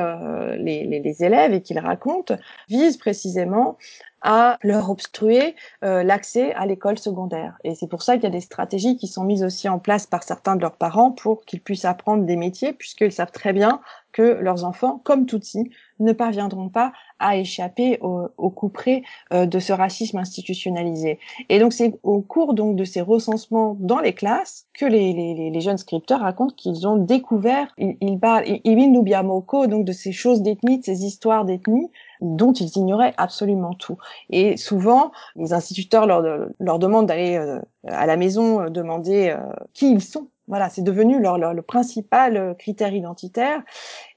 [0.57, 2.35] les, les, les, élèves et qu'ils racontent
[2.67, 3.77] visent précisément
[4.21, 7.57] à leur obstruer euh, l'accès à l'école secondaire.
[7.63, 10.05] Et c'est pour ça qu'il y a des stratégies qui sont mises aussi en place
[10.05, 13.81] par certains de leurs parents pour qu'ils puissent apprendre des métiers, puisqu'ils savent très bien
[14.11, 19.45] que leurs enfants, comme Tutsi, ne parviendront pas à échapper au, au coup près euh,
[19.45, 21.19] de ce racisme institutionnalisé.
[21.49, 25.49] Et donc c'est au cours donc de ces recensements dans les classes que les, les,
[25.49, 28.91] les jeunes scripteurs racontent qu'ils ont découvert, ils, ils parlent, ils
[29.67, 31.89] donc de ces choses d'ethnie, de ces histoires d'ethnie,
[32.21, 33.97] dont ils ignoraient absolument tout.
[34.29, 39.91] Et souvent, les instituteurs leur, demandent d'aller euh, à la maison euh, demander euh, qui
[39.91, 40.29] ils sont.
[40.51, 43.63] Voilà, c'est devenu leur, leur, le principal critère identitaire.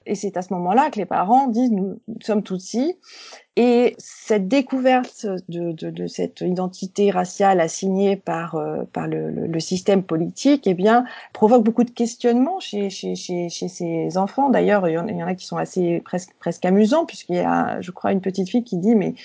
[0.05, 2.97] Et c'est à ce moment-là que les parents disent nous, sommes tous ici.
[3.55, 9.59] Et cette découverte de, de, de, cette identité raciale assignée par, euh, par le, le,
[9.61, 14.49] système politique, eh bien, provoque beaucoup de questionnements chez, chez, chez, chez ces enfants.
[14.49, 17.91] D'ailleurs, il, y en a qui sont assez presque, presque amusants, puisqu'il y a, je
[17.91, 19.15] crois, une petite fille qui dit, mais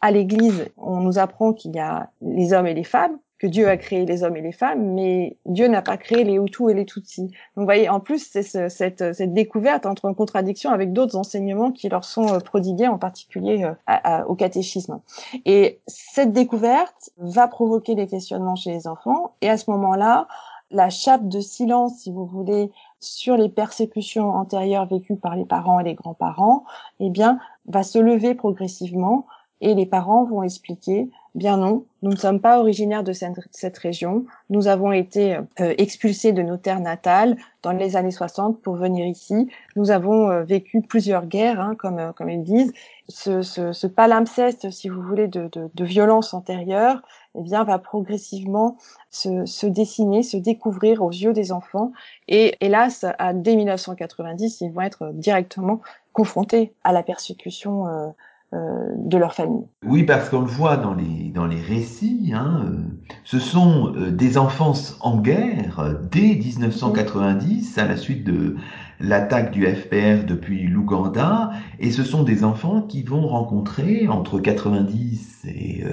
[0.00, 3.68] à l'église, on nous apprend qu'il y a les hommes et les femmes, que Dieu
[3.68, 6.74] a créé les hommes et les femmes, mais Dieu n'a pas créé les Hutus et
[6.74, 7.22] les Tutsis.
[7.22, 11.16] Donc, vous voyez, en plus, c'est ce, cette, cette, découverte entre en contradiction avec d'autres
[11.16, 15.00] enseignements qui leur sont euh, prodigués, en particulier euh, au catéchisme.
[15.44, 20.28] Et cette découverte va provoquer des questionnements chez les enfants, et à ce moment-là,
[20.70, 25.80] la chape de silence, si vous voulez, sur les persécutions antérieures vécues par les parents
[25.80, 26.62] et les grands-parents,
[27.00, 29.26] eh bien, va se lever progressivement
[29.60, 34.26] et les parents vont expliquer Bien non, nous ne sommes pas originaires de cette, région.
[34.50, 39.06] Nous avons été euh, expulsés de nos terres natales dans les années 60 pour venir
[39.06, 39.48] ici.
[39.74, 42.74] Nous avons euh, vécu plusieurs guerres, hein, comme, euh, comme ils disent.
[43.08, 47.00] Ce, ce, ce, palimpseste, si vous voulez, de, de, de violence antérieure,
[47.34, 48.76] eh bien, va progressivement
[49.10, 51.92] se, se, dessiner, se découvrir aux yeux des enfants.
[52.28, 55.80] Et hélas, à, dès 1990, ils vont être directement
[56.12, 58.08] confrontés à la persécution euh,
[58.52, 59.64] de leur famille.
[59.86, 62.76] Oui, parce qu'on le voit dans les, dans les récits, hein, euh,
[63.24, 68.56] ce sont euh, des enfances en guerre dès 1990, à la suite de
[69.02, 75.44] l'attaque du FPR depuis l'Ouganda, et ce sont des enfants qui vont rencontrer entre 90
[75.46, 75.84] et,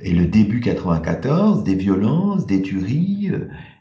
[0.00, 3.32] et le début 94 des violences, des tueries,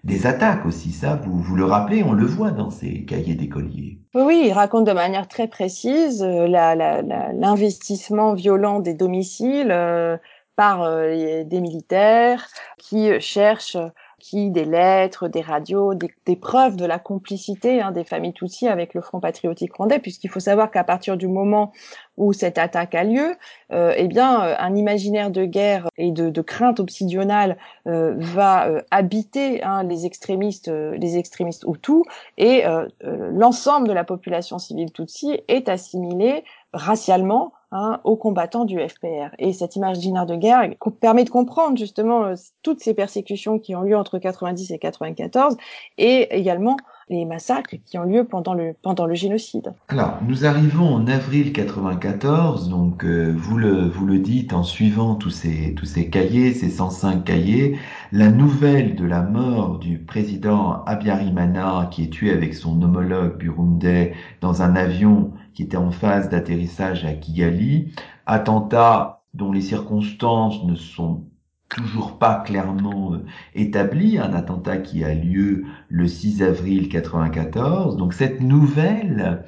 [0.04, 0.92] des attaques aussi.
[0.92, 4.00] Ça, vous, vous le rappelez, on le voit dans ces cahiers d'écoliers.
[4.14, 10.18] Oui, il raconte de manière très précise euh, l'investissement violent des domiciles euh,
[10.56, 12.48] par euh, des militaires
[12.78, 13.78] qui cherchent
[14.32, 18.94] des lettres, des radios, des, des preuves de la complicité hein, des familles Tutsis avec
[18.94, 21.72] le Front patriotique rwandais, puisqu'il faut savoir qu'à partir du moment
[22.18, 23.36] où cette attaque a lieu,
[23.72, 27.58] euh, eh bien, euh, un imaginaire de guerre et de, de crainte obsidionale
[27.88, 32.04] euh, va euh, habiter hein, les extrémistes, euh, les extrémistes Hutus,
[32.38, 32.64] et
[33.02, 36.44] l'ensemble de la population civile Tutsi est assimilée
[36.74, 39.36] racialement hein, aux combattants du FPR.
[39.40, 40.70] Et cette imaginaire de guerre
[41.02, 45.58] permet de comprendre justement euh, toutes ces persécutions qui ont lieu entre 90 et 94
[45.98, 46.78] et également
[47.10, 49.74] les massacres qui ont lieu pendant le, pendant le génocide.
[49.90, 55.16] Alors, nous arrivons en avril 94, donc euh, vous, le, vous le dites en suivant
[55.16, 57.78] tous ces, tous ces cahiers, ces 105 cahiers,
[58.12, 64.14] la nouvelle de la mort du président Abiyarimana qui est tué avec son homologue burundais
[64.42, 67.94] dans un avion qui était en phase d'atterrissage à Kigali,
[68.26, 71.26] attentat dont les circonstances ne sont
[71.70, 73.26] toujours pas clairement euh,
[73.56, 77.98] établi, un attentat qui a lieu le 6 avril 94.
[77.98, 79.46] Donc cette nouvelle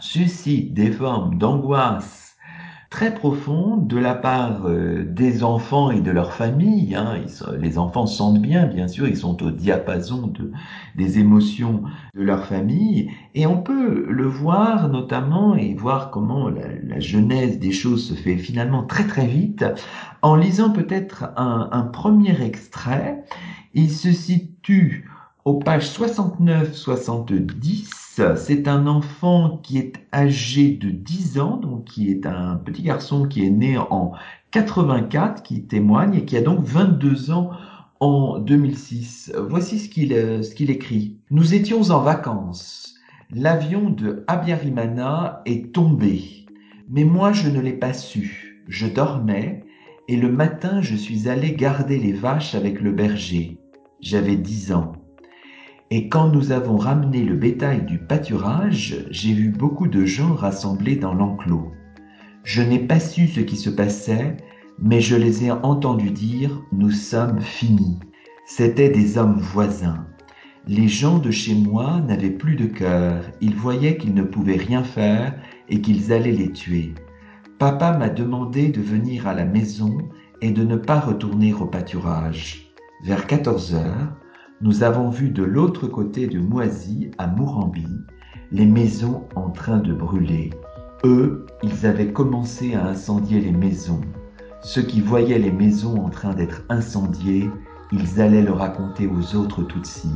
[0.00, 2.23] suscite des formes d'angoisse
[2.94, 6.94] très profonde de la part euh, des enfants et de leurs familles.
[6.94, 7.16] Hein.
[7.58, 10.52] les enfants sentent bien, bien sûr, ils sont au diapason de,
[10.94, 11.82] des émotions
[12.14, 13.10] de leur famille.
[13.34, 18.36] Et on peut le voir notamment et voir comment la, genèse des choses se fait
[18.36, 19.64] finalement très très vite
[20.22, 23.24] en lisant peut-être un premier extrait.
[23.74, 25.10] Il se situe
[25.44, 28.03] aux pages 69-70,
[28.36, 33.26] c'est un enfant qui est âgé de 10 ans, donc qui est un petit garçon
[33.26, 34.12] qui est né en
[34.52, 37.50] 84, qui témoigne et qui a donc 22 ans
[37.98, 39.32] en 2006.
[39.48, 41.18] Voici ce qu'il écrit.
[41.30, 42.94] Nous étions en vacances.
[43.30, 46.46] L'avion de Abiyarimana est tombé.
[46.88, 48.62] Mais moi je ne l'ai pas su.
[48.68, 49.64] Je dormais
[50.06, 53.58] et le matin je suis allé garder les vaches avec le berger.
[54.00, 54.92] J'avais 10 ans.
[55.90, 60.96] Et quand nous avons ramené le bétail du pâturage, j'ai vu beaucoup de gens rassemblés
[60.96, 61.72] dans l'enclos.
[62.42, 64.36] Je n'ai pas su ce qui se passait,
[64.78, 67.98] mais je les ai entendus dire⁇ Nous sommes finis⁇
[68.46, 70.06] C'étaient des hommes voisins.
[70.66, 74.82] Les gens de chez moi n'avaient plus de cœur, ils voyaient qu'ils ne pouvaient rien
[74.82, 75.34] faire
[75.68, 76.94] et qu'ils allaient les tuer.
[77.58, 79.98] Papa m'a demandé de venir à la maison
[80.40, 82.72] et de ne pas retourner au pâturage.
[83.02, 84.16] Vers 14 heures,
[84.64, 87.86] nous avons vu de l'autre côté de Moisy, à Mourambi,
[88.50, 90.48] les maisons en train de brûler.
[91.04, 94.00] Eux, ils avaient commencé à incendier les maisons.
[94.62, 97.50] Ceux qui voyaient les maisons en train d'être incendiées,
[97.92, 100.08] ils allaient le raconter aux autres Tutsis.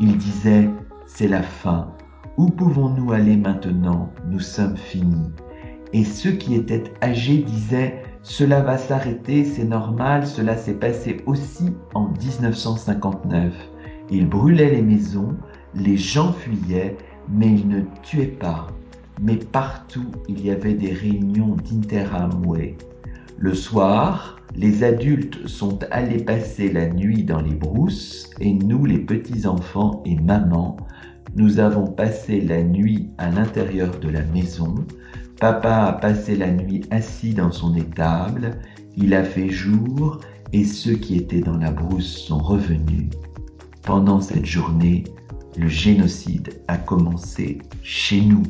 [0.00, 0.68] Ils disaient,
[1.06, 1.94] c'est la fin.
[2.36, 4.12] Où pouvons-nous aller maintenant?
[4.26, 5.30] Nous sommes finis.
[5.92, 11.70] Et ceux qui étaient âgés disaient, cela va s'arrêter, c'est normal, cela s'est passé aussi
[11.94, 13.71] en 1959.
[14.14, 15.34] Ils brûlaient les maisons,
[15.74, 16.98] les gens fuyaient,
[17.30, 18.66] mais ils ne tuaient pas.
[19.22, 22.76] Mais partout, il y avait des réunions d'interamoué.
[23.38, 28.98] Le soir, les adultes sont allés passer la nuit dans les brousses et nous, les
[28.98, 30.76] petits-enfants et maman,
[31.34, 34.74] nous avons passé la nuit à l'intérieur de la maison.
[35.40, 38.58] Papa a passé la nuit assis dans son étable.
[38.94, 40.20] Il a fait jour
[40.52, 43.08] et ceux qui étaient dans la brousse sont revenus.
[43.82, 45.02] Pendant cette journée,
[45.56, 48.44] le génocide a commencé chez nous.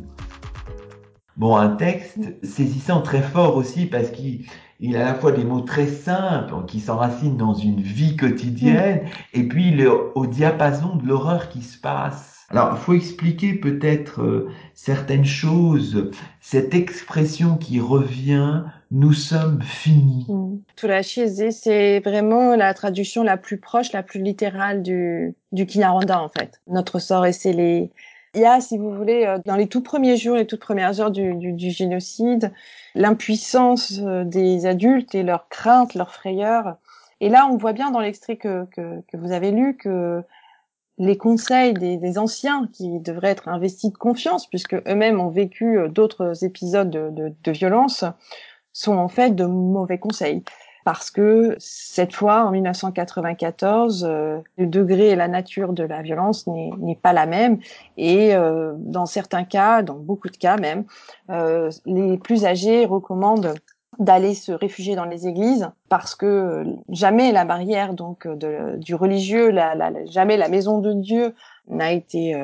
[1.38, 4.46] Bon, un texte saisissant très fort aussi parce qu'il
[4.94, 9.48] a à la fois des mots très simples qui s'enracinent dans une vie quotidienne et
[9.48, 12.31] puis le, au diapason de l'horreur qui se passe.
[12.52, 16.10] Alors, il faut expliquer peut-être euh, certaines choses.
[16.42, 20.26] Cette expression qui revient, nous sommes finis.
[20.28, 20.58] Mmh.
[20.82, 26.28] La c'est vraiment la traduction la plus proche, la plus littérale du, du Kinyarwanda, en
[26.28, 26.60] fait.
[26.66, 27.90] Notre sort est scellé.
[28.34, 31.00] Il y a, si vous voulez, euh, dans les tout premiers jours, les toutes premières
[31.00, 32.52] heures du, du, génocide,
[32.94, 36.76] l'impuissance euh, des adultes et leur crainte, leur frayeur.
[37.20, 40.22] Et là, on voit bien dans l'extrait que, que vous avez lu que
[41.02, 45.88] les conseils des, anciens qui devraient être investis de confiance puisque eux-mêmes ont vécu euh,
[45.88, 48.04] d'autres épisodes de, violence
[48.72, 50.44] sont en fait de mauvais conseils.
[50.84, 56.46] Parce que cette fois en 1994 euh, le degré et la nature de la violence
[56.46, 57.58] n'est pas la même.
[57.96, 60.84] Et euh, dans certains cas dans beaucoup de cas même
[61.84, 63.54] les plus âgés recommandent
[63.98, 68.94] d'aller se réfugier dans les églises parce que euh, jamais la barrière donc de, du
[68.94, 69.54] religieux,
[70.06, 71.34] jamais la maison de Dieu
[71.68, 72.34] n'a été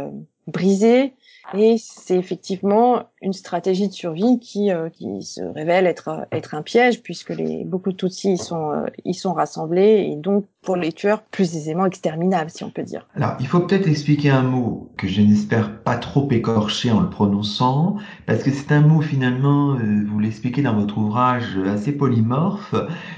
[0.48, 1.14] euh, brisée
[1.54, 6.60] et c'est effectivement une stratégie de survie qui, euh, qui se révèle être, être un
[6.60, 10.76] piège puisque les, beaucoup de Tutsis y sont, euh, y sont rassemblés et donc pour
[10.76, 13.06] les tueurs plus aisément exterminables si on peut dire.
[13.14, 17.08] Alors il faut peut-être expliquer un mot que je n'espère pas trop écorcher en le
[17.08, 17.96] prononçant
[18.26, 22.74] parce que c'est un mot finalement, euh, vous l'expliquez dans votre ouvrage assez polymorphe,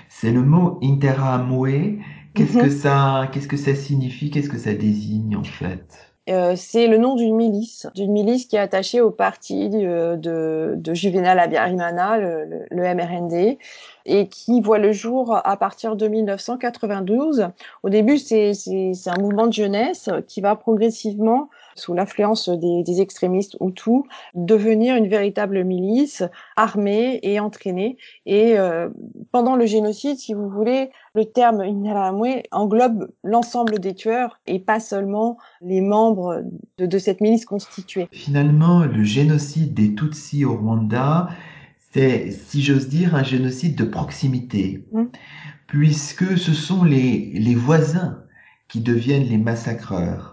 [0.08, 1.98] c'est le mot interamue.
[2.34, 2.62] Qu'est-ce mhm.
[2.62, 6.09] que ça, qu'est-ce que ça signifie, qu'est-ce que ça désigne en fait?
[6.28, 10.74] Euh, c'est le nom d'une milice, d'une milice qui est attachée au parti de, de,
[10.76, 13.58] de Juvenal Abiyarimana, le, le, MRND,
[14.06, 17.48] et qui voit le jour à partir de 1992.
[17.82, 18.52] Au début, c'est
[19.06, 24.02] un mouvement de jeunesse qui va progressivement sous l'influence des, des, extrémistes Hutus,
[24.34, 26.22] devenir une véritable milice
[26.56, 27.96] armée et entraînée.
[28.26, 28.88] Et euh,
[29.32, 34.80] pendant le génocide, si vous voulez, le terme Interahamwe englobe l'ensemble des tueurs et pas
[34.80, 36.42] seulement les membres
[36.78, 38.08] de, de cette milice constituée.
[38.12, 41.28] Finalement, le génocide des Tutsis au Rwanda,
[41.92, 45.04] c'est, si j'ose dire, un génocide de proximité, mmh.
[45.66, 48.22] puisque ce sont les, les voisins
[48.68, 50.29] qui deviennent les massacreurs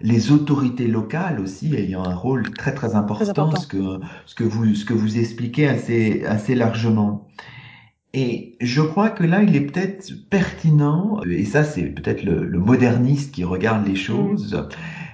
[0.00, 4.74] les autorités locales aussi ayant un rôle très très important, Ce, que, ce, que vous,
[4.74, 7.28] ce que vous expliquez assez, assez largement.
[8.12, 12.58] Et je crois que là, il est peut-être pertinent, et ça c'est peut-être le, le,
[12.58, 14.66] moderniste qui regarde les choses,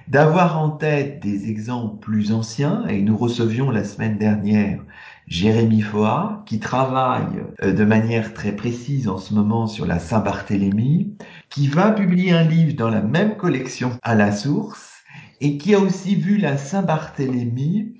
[0.07, 4.79] d'avoir en tête des exemples plus anciens, et nous recevions la semaine dernière
[5.27, 11.17] Jérémy Foa, qui travaille euh, de manière très précise en ce moment sur la Saint-Barthélemy,
[11.49, 15.03] qui va publier un livre dans la même collection à la source,
[15.41, 17.99] et qui a aussi vu la Saint-Barthélemy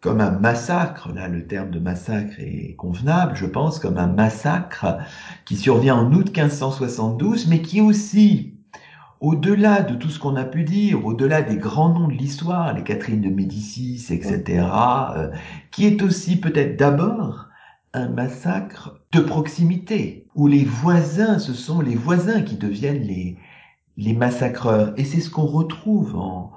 [0.00, 4.98] comme un massacre, là le terme de massacre est convenable, je pense, comme un massacre
[5.44, 8.59] qui survient en août 1572, mais qui aussi
[9.20, 12.82] au-delà de tout ce qu'on a pu dire, au-delà des grands noms de l'histoire, les
[12.82, 14.64] Catherine de Médicis, etc.,
[15.16, 15.30] euh,
[15.70, 17.46] qui est aussi peut-être d'abord
[17.92, 23.36] un massacre de proximité, où les voisins, ce sont les voisins qui deviennent les,
[23.96, 24.94] les massacreurs.
[24.96, 26.52] Et c'est ce qu'on retrouve en,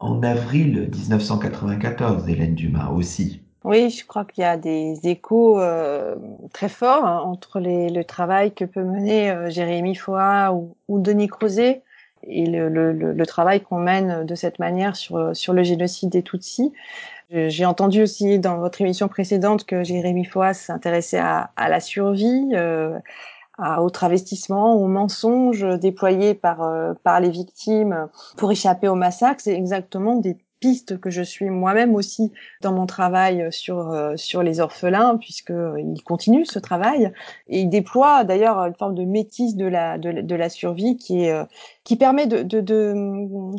[0.00, 3.42] en avril 1994, Hélène Dumas aussi.
[3.64, 6.16] Oui, je crois qu'il y a des échos euh,
[6.52, 11.00] très forts hein, entre les, le travail que peut mener euh, Jérémy Foa ou, ou
[11.00, 11.82] Denis Crozet
[12.24, 16.22] et le, le, le travail qu'on mène de cette manière sur, sur le génocide des
[16.22, 16.72] Tutsis.
[17.30, 22.52] J'ai entendu aussi dans votre émission précédente que Jérémy Foas s'intéressait à, à, la survie,
[22.54, 22.98] euh,
[23.58, 28.08] à, au travestissement, aux mensonges déployés par, euh, par les victimes
[28.38, 29.42] pour échapper au massacre.
[29.42, 32.32] C'est exactement des piste que je suis moi-même aussi
[32.62, 37.12] dans mon travail sur euh, sur les orphelins puisque euh, il continue ce travail.
[37.48, 41.24] Et il déploie d'ailleurs une forme de métisse de la de, de la survie qui
[41.24, 41.44] est euh,
[41.84, 42.94] qui permet de, de, de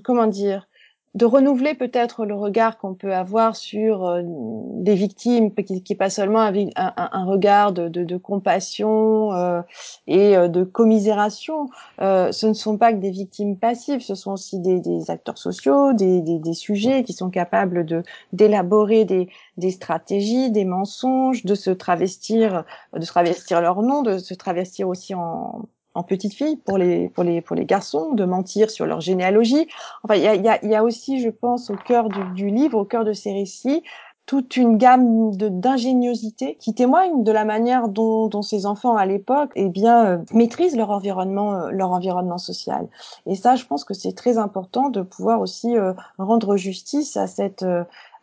[0.04, 0.69] comment dire
[1.16, 5.96] de renouveler peut-être le regard qu'on peut avoir sur euh, des victimes, qui, qui est
[5.96, 9.62] pas seulement un, un, regard de, compassion euh,
[10.08, 11.70] et euh, de commisération.
[12.02, 15.94] Euh, ce ne sont pas que des victimes passives, ce sont aussi des, acteurs sociaux,
[15.94, 18.04] des, sujets qui sont capables de
[18.34, 24.18] d'élaborer des, des stratégies, des mensonges, de se travestir, de se travestir leur nom, de
[24.18, 25.64] se travestir aussi en
[26.00, 29.68] en petite fille pour les pour les pour les garçons de mentir sur leur généalogie.
[30.04, 32.78] Enfin, il y a, y, y a aussi, je pense, au cœur du, du, livre,
[32.78, 33.84] au cœur de ces récits,
[34.30, 39.50] toute une gamme d'ingéniosité qui témoigne de la manière dont, dont ces enfants à l'époque,
[39.56, 42.88] eh bien, euh, maîtrisent leur environnement euh, leur environnement social.
[43.26, 47.26] Et ça, je pense que c'est très important de pouvoir aussi euh, rendre justice à
[47.26, 47.66] cette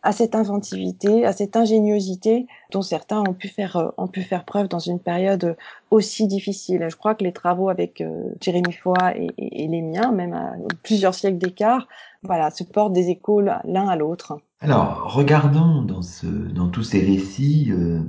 [0.03, 4.45] à cette inventivité, à cette ingéniosité dont certains ont pu faire euh, ont pu faire
[4.45, 5.57] preuve dans une période
[5.91, 6.87] aussi difficile.
[6.89, 8.95] Je crois que les travaux avec euh, Jérémy Foy
[9.37, 11.87] et, les miens, même à plusieurs siècles d'écart,
[12.23, 14.39] voilà, se portent des échos l'un à l'autre.
[14.59, 18.01] Alors, regardons dans ce dans tous ces récits euh,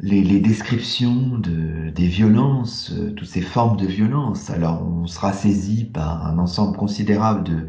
[0.00, 4.50] les, descriptions de, des violences, euh, toutes ces formes de violence.
[4.50, 7.68] Alors, on sera saisi par un ensemble considérable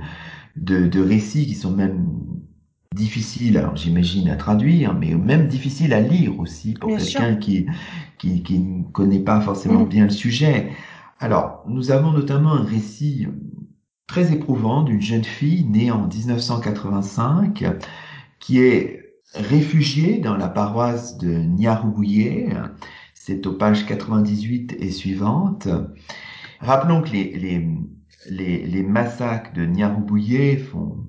[0.55, 2.07] de, de récits qui sont même
[2.93, 7.65] difficile, alors j'imagine à traduire, mais même difficile à lire aussi pour quelqu'un qui,
[8.17, 9.89] qui, qui ne connaît pas forcément mm.
[9.89, 10.69] bien le sujet.
[11.19, 13.27] Alors, nous avons notamment un récit
[14.07, 17.63] très éprouvant d'une jeune fille née en 1985
[18.39, 22.49] qui est réfugiée dans la paroisse de Niaroubouye.
[23.13, 25.67] C'est aux pages 98 et suivantes.
[26.59, 27.67] Rappelons que les, les,
[28.29, 31.07] les, les massacres de Niaroubouye font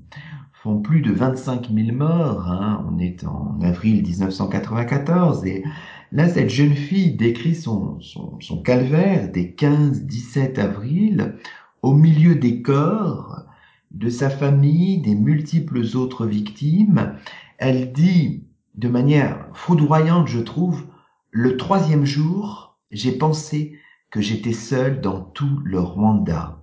[0.65, 2.51] font plus de 25 000 morts.
[2.51, 2.87] Hein.
[2.91, 5.63] On est en avril 1994 et
[6.11, 11.35] là, cette jeune fille décrit son, son, son calvaire des 15-17 avril
[11.83, 13.45] au milieu des corps
[13.91, 17.13] de sa famille, des multiples autres victimes.
[17.59, 18.45] Elle dit
[18.75, 20.87] de manière foudroyante, je trouve,
[21.31, 23.79] le troisième jour, j'ai pensé
[24.11, 26.63] que j'étais seule dans tout le Rwanda.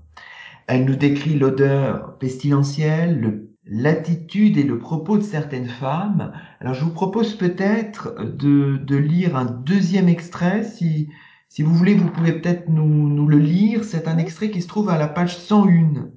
[0.66, 6.34] Elle nous décrit l'odeur pestilentielle, le l'attitude et le propos de certaines femmes.
[6.60, 10.64] Alors je vous propose peut-être de, de, lire un deuxième extrait.
[10.64, 11.10] Si,
[11.50, 13.84] si vous voulez, vous pouvez peut-être nous, nous le lire.
[13.84, 16.10] C'est un extrait qui se trouve à la page 101.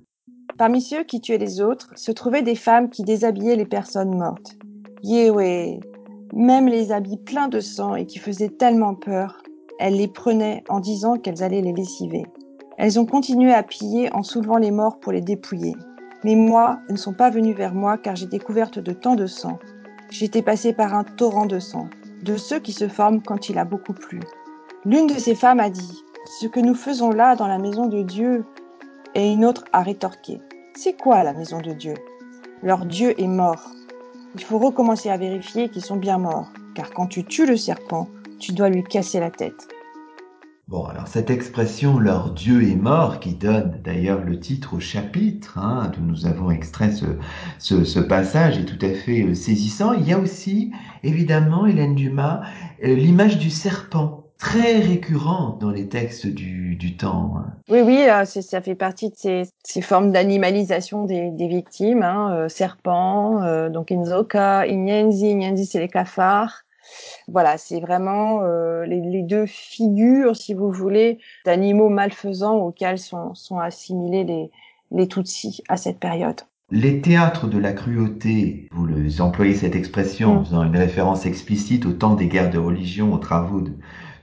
[0.57, 4.57] Parmi ceux qui tuaient les autres se trouvaient des femmes qui déshabillaient les personnes mortes.
[5.03, 5.81] Yehweh,
[6.33, 9.43] même les habits pleins de sang et qui faisaient tellement peur,
[9.79, 12.25] elles les prenaient en disant qu'elles allaient les lessiver.
[12.79, 15.75] Elles ont continué à piller en soulevant les morts pour les dépouiller.
[16.25, 19.27] Mais moi, elles ne sont pas venues vers moi car j'ai découverte de tant de
[19.27, 19.59] sang.
[20.11, 21.89] J'étais passée par un torrent de sang,
[22.23, 24.21] de ceux qui se forment quand il a beaucoup plu.
[24.87, 26.03] L'une de ces femmes a dit,
[26.41, 28.45] ce que nous faisons là dans la maison de Dieu,
[29.15, 30.41] et une autre a rétorqué,
[30.75, 31.95] c'est quoi la maison de Dieu?
[32.63, 33.71] Leur Dieu est mort.
[34.35, 38.09] Il faut recommencer à vérifier qu'ils sont bien morts, car quand tu tues le serpent,
[38.41, 39.69] tu dois lui casser la tête.
[40.67, 45.59] Bon, alors cette expression leur Dieu est mort, qui donne d'ailleurs le titre au chapitre,
[45.59, 47.05] hein, d'où nous avons extrait ce,
[47.59, 49.93] ce, ce, passage, est tout à fait euh, saisissant.
[49.93, 52.43] Il y a aussi, évidemment, Hélène Dumas,
[52.83, 57.35] euh, l'image du serpent très récurrente dans les textes du, du temps.
[57.39, 57.47] Hein.
[57.71, 62.03] Oui, oui, euh, ça fait partie de ces, ces formes d'animalisation des, des, victimes.
[62.03, 66.64] Hein, euh, serpent, euh, donc Inzoka, Inyenzi, Inyenzi c'est les cafards.
[67.29, 73.35] Voilà, c'est vraiment euh, les, les, deux figures, si vous voulez, d'animaux malfaisants auxquels sont,
[73.35, 74.51] sont assimilés les,
[74.91, 76.41] les Tutsis à cette période.
[76.71, 80.45] Les théâtres de la cruauté, vous les employez cette expression en mm.
[80.45, 83.73] faisant une référence explicite au temps des guerres de religion, aux travaux de,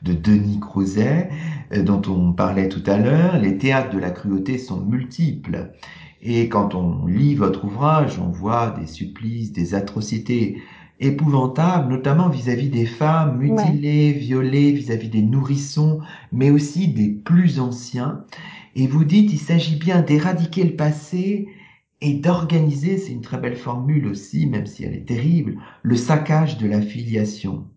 [0.01, 1.29] de Denis Crouzet,
[1.73, 5.71] euh, dont on parlait tout à l'heure, les théâtres de la cruauté sont multiples.
[6.21, 10.61] Et quand on lit votre ouvrage, on voit des supplices, des atrocités
[11.01, 15.99] épouvantables, notamment vis-à-vis des femmes mutilées, violées, vis-à-vis des nourrissons,
[16.31, 18.23] mais aussi des plus anciens.
[18.75, 21.49] Et vous dites, il s'agit bien d'éradiquer le passé
[22.01, 26.57] et d'organiser, c'est une très belle formule aussi, même si elle est terrible, le saccage
[26.57, 27.67] de la filiation.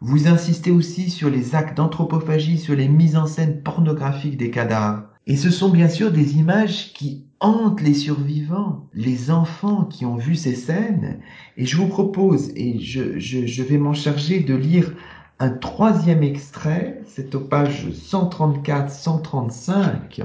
[0.00, 5.09] Vous insistez aussi sur les actes d'anthropophagie, sur les mises en scène pornographiques des cadavres.
[5.26, 10.16] Et ce sont bien sûr des images qui hantent les survivants, les enfants qui ont
[10.16, 11.20] vu ces scènes.
[11.56, 14.92] Et je vous propose, et je, je, je vais m'en charger de lire
[15.40, 20.22] un troisième extrait, c'est aux pages 134-135,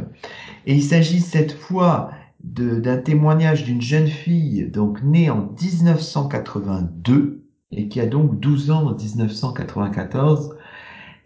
[0.66, 2.12] et il s'agit cette fois
[2.44, 8.88] d'un témoignage d'une jeune fille, donc née en 1982, et qui a donc 12 ans
[8.88, 10.58] en 1994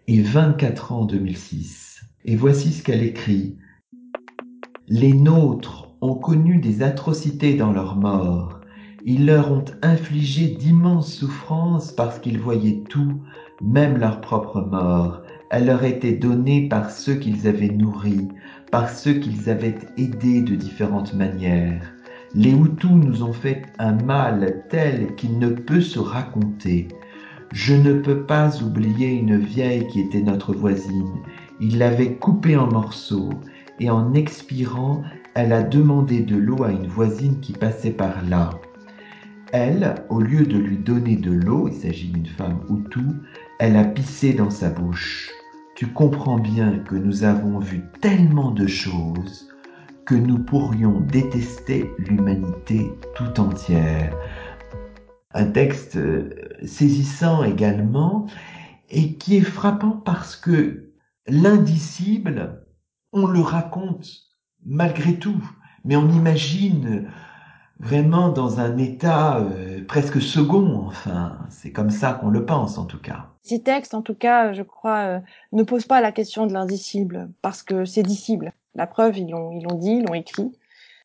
[0.06, 1.89] et 24 ans en 2006.
[2.26, 3.56] Et voici ce qu'elle écrit.
[4.88, 8.60] Les nôtres ont connu des atrocités dans leur mort.
[9.06, 13.22] Ils leur ont infligé d'immenses souffrances parce qu'ils voyaient tout,
[13.62, 15.22] même leur propre mort.
[15.50, 18.28] Elle leur était donnée par ceux qu'ils avaient nourris,
[18.70, 21.90] par ceux qu'ils avaient aidés de différentes manières.
[22.34, 26.88] Les Hutus nous ont fait un mal tel qu'il ne peut se raconter.
[27.52, 31.14] Je ne peux pas oublier une vieille qui était notre voisine.
[31.60, 33.30] Il l'avait coupée en morceaux
[33.80, 35.02] et en expirant,
[35.34, 38.50] elle a demandé de l'eau à une voisine qui passait par là.
[39.52, 43.04] Elle, au lieu de lui donner de l'eau, il s'agit d'une femme Hutu,
[43.58, 45.30] elle a pissé dans sa bouche.
[45.74, 49.48] Tu comprends bien que nous avons vu tellement de choses
[50.06, 54.16] que nous pourrions détester l'humanité tout entière.
[55.34, 56.30] Un texte euh,
[56.64, 58.26] saisissant également
[58.88, 60.89] et qui est frappant parce que
[61.30, 62.64] l'indicible,
[63.12, 64.08] on le raconte
[64.64, 65.42] malgré tout,
[65.84, 67.10] mais on imagine
[67.78, 72.84] vraiment dans un état euh, presque second, enfin, c'est comme ça qu'on le pense en
[72.84, 73.26] tout cas.
[73.42, 75.20] Ces textes, en tout cas, je crois, euh,
[75.52, 78.52] ne posent pas la question de l'indicible, parce que c'est dicible.
[78.74, 80.52] La preuve, ils l'ont, ils l'ont dit, ils l'ont écrit.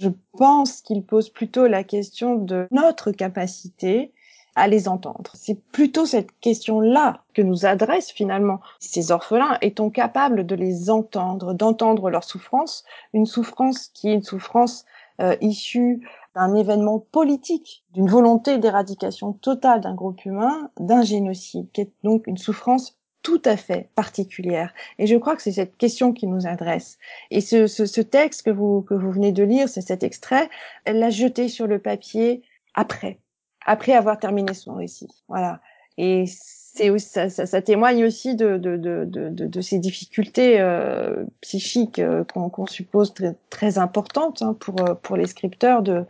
[0.01, 4.11] Je pense qu'ils posent plutôt la question de notre capacité
[4.55, 5.31] à les entendre.
[5.33, 9.57] C'est plutôt cette question-là que nous adressent finalement ces orphelins.
[9.61, 14.85] Est-on capable de les entendre, d'entendre leur souffrance, une souffrance qui est une souffrance
[15.21, 21.81] euh, issue d'un événement politique, d'une volonté d'éradication totale d'un groupe humain, d'un génocide, qui
[21.81, 24.73] est donc une souffrance tout à fait particulière.
[24.99, 26.99] Et je crois que c'est cette question qui nous adresse.
[27.31, 30.49] Et ce, ce, ce texte que vous, que vous venez de lire, c'est cet extrait,
[30.83, 32.43] elle l'a jeté sur le papier
[32.75, 33.19] après,
[33.65, 35.09] après avoir terminé son récit.
[35.27, 35.59] Voilà.
[35.97, 41.25] Et c'est ça, ça, ça, témoigne aussi de, de, de, de, de ces difficultés euh,
[41.41, 46.03] psychiques euh, qu'on suppose très, très importantes hein, pour, euh, pour les scripteurs de,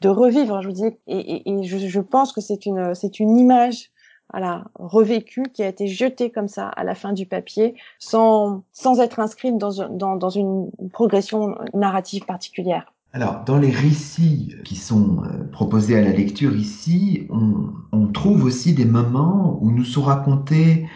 [0.00, 0.62] de revivre.
[0.62, 3.90] Je vous dis, et, et, et je, je pense que c'est une, c'est une image
[4.32, 9.00] voilà, revécu, qui a été jeté comme ça à la fin du papier, sans, sans
[9.00, 12.92] être inscrite dans, dans, dans une progression narrative particulière.
[13.16, 18.44] Alors, dans les récits qui sont euh, proposés à la lecture ici, on, on trouve
[18.44, 20.86] aussi des moments où nous sont racontés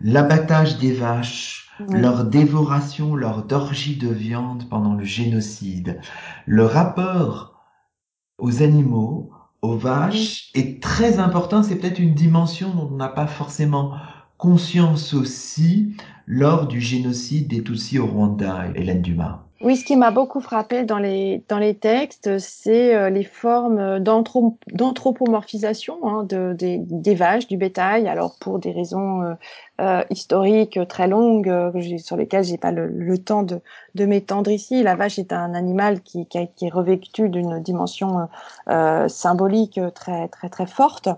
[0.00, 6.00] l'abattage des vaches, leur dévoration, leur orgie de viande pendant le génocide,
[6.46, 7.62] le rapport
[8.38, 9.30] aux animaux,
[9.62, 11.62] aux vaches est très important.
[11.62, 13.94] C'est peut-être une dimension dont on n'a pas forcément
[14.36, 15.94] conscience aussi
[16.26, 19.47] lors du génocide des Tutsis au Rwanda, Hélène Dumas.
[19.60, 23.98] Oui, ce qui m'a beaucoup frappé dans les dans les textes, c'est euh, les formes
[23.98, 28.06] d'anthropomorphisation hein, de, des, vaches, du bétail.
[28.06, 29.34] Alors pour des raisons euh,
[29.80, 33.60] euh historiques très longues euh, sur lesquelles j'ai pas le, temps de,
[33.96, 38.28] m'étendre ici, la vache est un animal qui, est revêtu d'une dimension
[38.68, 41.08] euh, symbolique très très très forte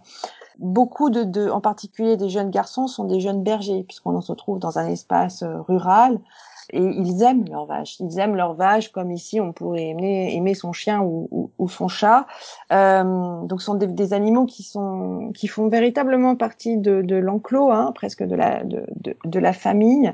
[0.58, 4.58] beaucoup de, de, en particulier des jeunes garçons, sont des jeunes bergers, puisqu'on se trouve
[4.58, 6.18] dans un espace rural
[6.72, 7.98] et ils aiment leurs vaches.
[8.00, 11.88] Ils aiment leurs vaches comme ici on pourrait aimer, aimer son chien ou, ou, son
[11.88, 12.26] chat.
[12.72, 17.16] Euh, donc ce sont des, des, animaux qui sont qui font véritablement partie de, de
[17.16, 20.12] l'enclos, hein, presque de la de, de, de, la famille.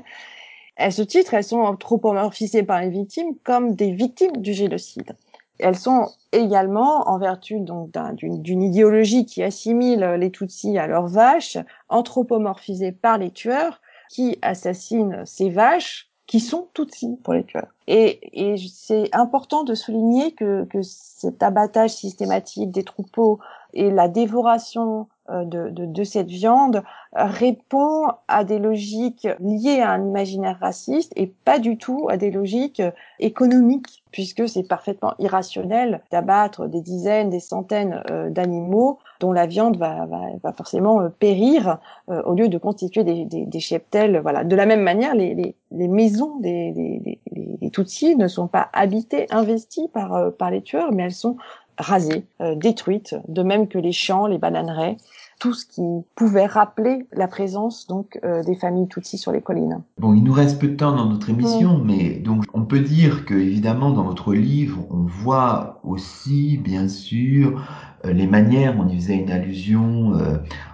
[0.77, 5.15] À ce titre, elles sont anthropomorphisées par les victimes comme des victimes du génocide.
[5.59, 11.57] Elles sont également, en vertu donc d'une idéologie qui assimile les Tutsis à leurs vaches,
[11.89, 17.69] anthropomorphisées par les tueurs qui assassinent ces vaches qui sont Tutsis pour les tueurs.
[17.87, 23.39] Et, et c'est important de souligner que, que cet abattage systématique des troupeaux
[23.73, 30.07] et la dévoration de, de, de, cette viande répond à des logiques liées à un
[30.07, 32.81] imaginaire raciste et pas du tout à des logiques
[33.19, 39.77] économiques, puisque c'est parfaitement irrationnel d'abattre des dizaines, des centaines euh, d'animaux dont la viande
[39.77, 44.19] va, va, va forcément euh, périr au lieu de constituer des, des, des, cheptels.
[44.21, 44.43] Voilà.
[44.43, 48.69] De la même manière, les, les, les maisons des, des, des, Tutsis ne sont pas
[48.73, 51.37] habitées, investies par, par les tueurs, mais elles sont
[51.77, 54.97] rasées, euh, détruites, de même que les champs, les bananeraies,
[55.39, 55.83] tout ce qui
[56.15, 59.81] pouvait rappeler la présence donc euh, des familles Tutsis sur les collines.
[59.99, 63.25] Bon, il nous reste peu de temps dans notre émission, mais donc on peut dire
[63.25, 67.63] que évidemment dans votre livre, on voit aussi bien sûr
[68.05, 70.13] euh, les manières, on y faisait une allusion,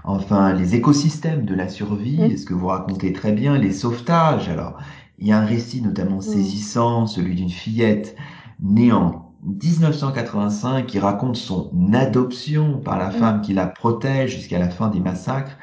[0.05, 4.47] enfin les écosystèmes de la survie, ce que vous racontez très bien, les sauvetages.
[4.47, 4.77] Alors
[5.19, 8.15] il y a un récit notamment saisissant, celui d'une fillette
[8.61, 14.69] née en 1985 qui raconte son adoption par la femme qui la protège jusqu'à la
[14.69, 15.57] fin des massacres,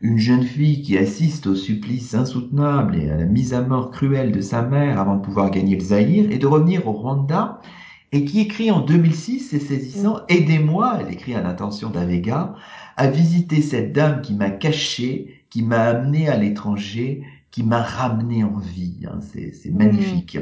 [0.00, 4.32] une jeune fille qui assiste au supplice insoutenable et à la mise à mort cruelle
[4.32, 7.60] de sa mère avant de pouvoir gagner le Zaïre et de revenir au Rwanda,
[8.12, 12.54] et qui écrit en 2006, c'est saisissant, Aidez-moi, elle écrit à l'intention d'Avega,
[12.96, 18.44] à visiter cette dame qui m'a caché, qui m'a amené à l'étranger, qui m'a ramené
[18.44, 19.06] en vie.
[19.06, 19.78] Hein, c'est mhm.
[19.78, 20.38] magnifique.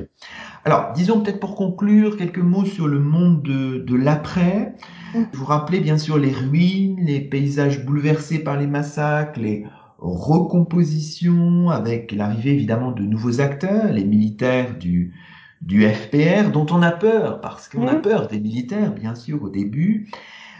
[0.65, 4.75] Alors, disons peut-être pour conclure quelques mots sur le monde de, de l'après.
[5.15, 5.27] Mhm.
[5.33, 9.65] Vous rappelez bien sûr les ruines, les paysages bouleversés par les massacres, les
[9.99, 15.13] recompositions avec l'arrivée évidemment de nouveaux acteurs, les militaires du,
[15.61, 18.03] du FPR, dont on a peur, parce qu'on a mhm.
[18.03, 20.11] peur des militaires, bien sûr, au début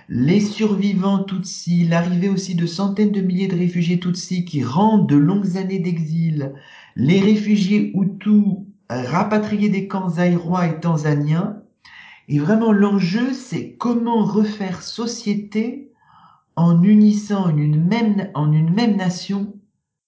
[0.09, 5.17] les survivants Tutsis, l'arrivée aussi de centaines de milliers de réfugiés Tutsis qui rentrent de
[5.17, 6.53] longues années d'exil,
[6.97, 8.67] les réfugiés Hutus
[9.03, 11.63] rapatriés des camps et tanzaniens.
[12.29, 15.93] Et vraiment l'enjeu, c'est comment refaire société
[16.57, 19.55] en unissant une même, en une même nation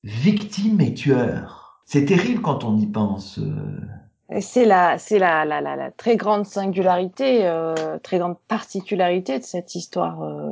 [0.05, 1.80] victimes et tueurs.
[1.87, 3.39] C'est terrible quand on y pense.
[3.39, 9.74] Euh, c'est la, c'est la, la, très grande singularité, euh, très grande particularité de cette
[9.74, 10.51] histoire euh,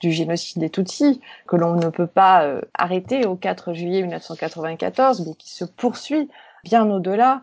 [0.00, 5.34] du génocide des Tutsis que l'on ne peut pas arrêter au 4 juillet 1994, mais
[5.34, 6.28] qui se poursuit
[6.64, 7.42] bien au-delà.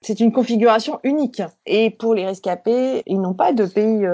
[0.00, 1.42] C'est une configuration unique.
[1.66, 4.04] Et pour les rescapés, ils n'ont pas de pays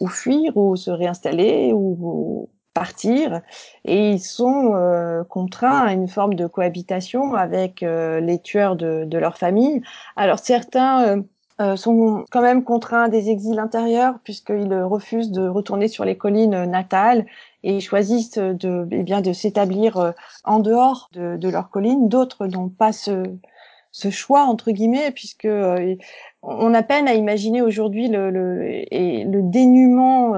[0.00, 3.42] où fuir, ou se réinstaller, ou, partir
[3.84, 9.16] et ils sont euh, contraints à une forme de cohabitation avec euh, les tueurs de,
[9.16, 9.82] leur famille.
[10.16, 11.22] Alors certains
[11.62, 16.64] euh, sont quand même contraints des exils intérieurs puisqu'ils refusent de retourner sur les collines
[16.64, 17.26] natales
[17.62, 20.12] et choisissent de, eh bien, de s'établir
[20.44, 22.08] en dehors de, leurs collines.
[22.08, 23.22] D'autres n'ont pas ce,
[23.92, 25.48] ce choix entre guillemets puisque
[26.42, 30.34] on a peine à imaginer aujourd'hui le, le, dénuement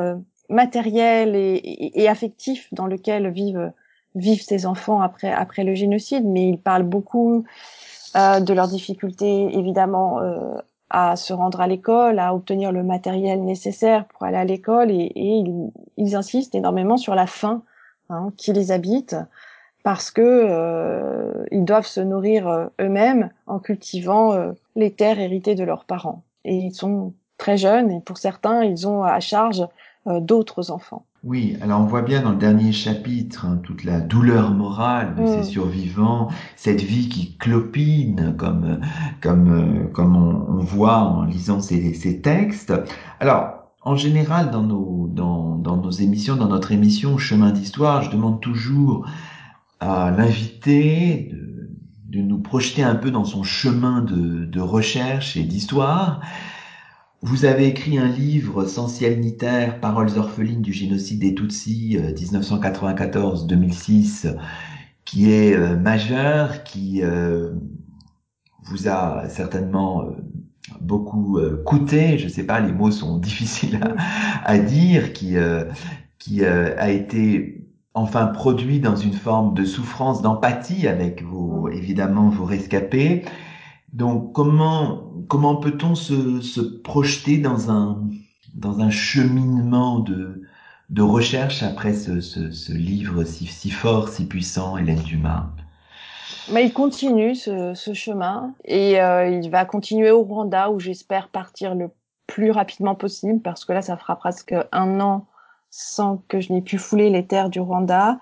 [0.48, 3.72] matériel et, affectif dans lequel vivent
[4.14, 7.44] vivent ces enfants après après le génocide, mais ils parlent beaucoup
[8.16, 10.54] euh, de leurs difficultés évidemment euh,
[10.96, 15.12] à se rendre à l'école, à obtenir le matériel nécessaire pour aller à l'école, et,
[15.96, 17.62] ils, insistent énormément sur la faim
[18.10, 19.16] hein, qui les habite
[19.82, 25.56] parce que euh, ils doivent se nourrir euh, eux-mêmes en cultivant euh, les terres héritées
[25.56, 26.22] de leurs parents.
[26.44, 29.66] Et ils sont très jeunes et pour certains, ils ont à charge
[30.06, 31.04] euh, d'autres enfants.
[31.24, 35.24] Oui, alors on voit bien dans le dernier chapitre hein, toute la douleur morale de
[35.24, 35.42] ces Mm.
[35.42, 38.78] survivants, cette vie qui clopine comme
[39.22, 42.74] comme euh, comme on, on voit en lisant ces, ces textes.
[43.20, 43.48] Alors
[43.82, 48.40] en général dans nos dans dans nos émissions, dans notre émission Chemin d'histoire, je demande
[48.40, 49.06] toujours
[49.80, 51.70] à l'invité de,
[52.08, 56.20] de nous projeter un peu dans son chemin de, de recherche et d'histoire.
[57.24, 59.18] Vous avez écrit un livre sans ciel
[59.80, 64.34] Paroles orphelines du génocide des Tutsis, 1994-2006, euh,
[65.06, 67.54] qui est euh, majeur, qui euh,
[68.64, 70.04] vous a certainement
[70.82, 73.94] beaucoup coûté, je sais pas, les mots sont difficiles à,
[74.44, 75.36] à dire, qui,
[76.18, 82.44] qui a été enfin produit dans une forme de souffrance, d'empathie avec vos, évidemment, vos
[82.44, 83.24] rescapés.
[83.94, 88.02] Donc, comment, comment peut-on se, se projeter dans un,
[88.54, 90.42] dans un cheminement de,
[90.90, 95.46] de recherche après ce, ce, livre si, fort, si puissant, Hélène Dumas?
[96.52, 101.28] Mais il continue ce, ce chemin et euh, il va continuer au Rwanda où j'espère
[101.28, 101.88] partir le
[102.26, 105.26] plus rapidement possible parce que là, ça fera presque un an
[105.70, 108.18] sans que je n'ai pu fouler les terres du Rwanda.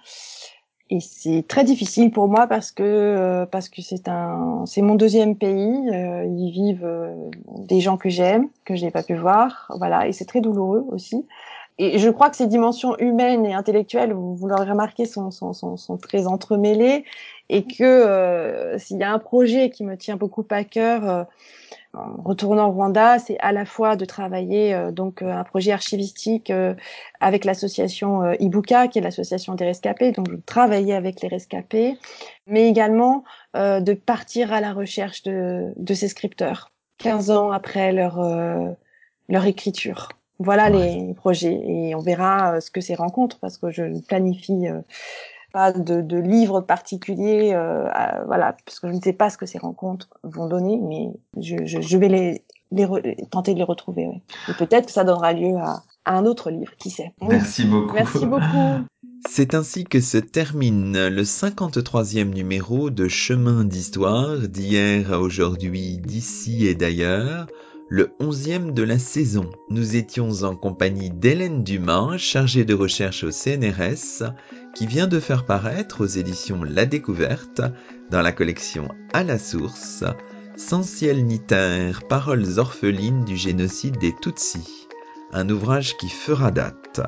[0.93, 4.95] Et c'est très difficile pour moi parce que euh, parce que c'est un c'est mon
[4.95, 5.88] deuxième pays.
[5.90, 7.14] Euh, ils vivent euh,
[7.61, 10.07] des gens que j'aime, que je n'ai pas pu voir, voilà.
[10.07, 11.24] Et c'est très douloureux aussi.
[11.78, 15.55] Et je crois que ces dimensions humaines et intellectuelles, vous, vous l'aurez remarqué, sont, sont,
[15.55, 17.05] sont, sont, très entremêlées
[17.49, 21.24] et que euh, s'il y a un projet qui me tient beaucoup à cœur euh,
[21.95, 25.72] en retournant au Rwanda, c'est à la fois de travailler euh, donc euh, un projet
[25.72, 26.74] archivistique euh,
[27.20, 31.99] avec l'association euh, Ibuka, qui est l'association des rescapés, donc je travaillais avec les rescapés,
[32.47, 33.24] mais également
[33.57, 38.70] euh, de partir à la recherche de, de ces scripteurs, 15 ans après leur, euh,
[39.28, 40.09] leur écriture.
[40.38, 40.97] Voilà ouais.
[41.07, 44.80] les projets et on verra ce que ces rencontres parce que je planifie euh,
[45.53, 49.38] pas de, de livre particulier, euh, à, voilà, parce que je ne sais pas ce
[49.38, 53.00] que ces rencontres vont donner, mais je, je, je vais les, les re,
[53.30, 54.07] tenter de les retrouver.
[54.07, 54.22] Ouais.
[54.48, 57.12] Et peut-être que ça donnera lieu à, à, un autre livre, qui sait.
[57.20, 57.28] Oui.
[57.30, 57.94] Merci beaucoup.
[57.94, 58.84] Merci beaucoup.
[59.28, 66.66] C'est ainsi que se termine le 53e numéro de Chemin d'Histoire d'hier à aujourd'hui, d'ici
[66.66, 67.46] et d'ailleurs
[67.89, 69.51] le onzième de la saison.
[69.68, 74.24] Nous étions en compagnie d'Hélène Dumas, chargée de recherche au CNRS,
[74.74, 77.62] qui vient de faire paraître aux éditions La Découverte,
[78.11, 80.05] dans la collection À la source,
[80.57, 81.41] Sans ciel ni
[82.09, 84.89] paroles orphelines du génocide des Tutsis,
[85.33, 87.01] un ouvrage qui fera date.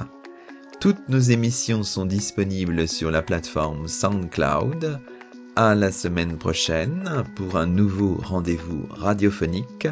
[0.81, 5.01] Toutes nos émissions sont disponibles sur la plateforme SoundCloud.
[5.57, 9.89] À la semaine prochaine pour un nouveau rendez-vous radiophonique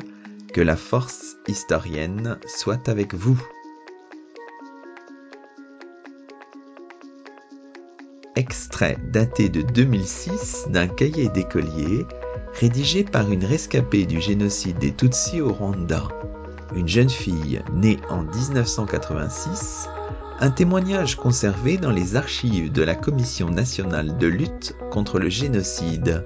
[0.53, 3.40] que la force historienne soit avec vous.
[8.36, 12.07] Extrait daté de 2006 d'un cahier d'écolier
[12.55, 16.09] rédigé par une rescapée du génocide des Tutsis au Rwanda,
[16.74, 19.88] une jeune fille née en 1986,
[20.38, 26.24] un témoignage conservé dans les archives de la Commission nationale de lutte contre le génocide.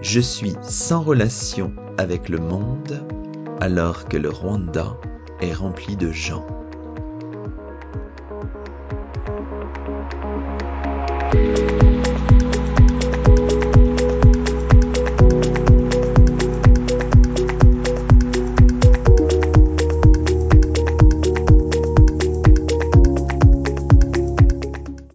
[0.00, 3.02] Je suis sans relation avec le monde
[3.60, 4.96] alors que le Rwanda
[5.40, 6.46] est rempli de gens.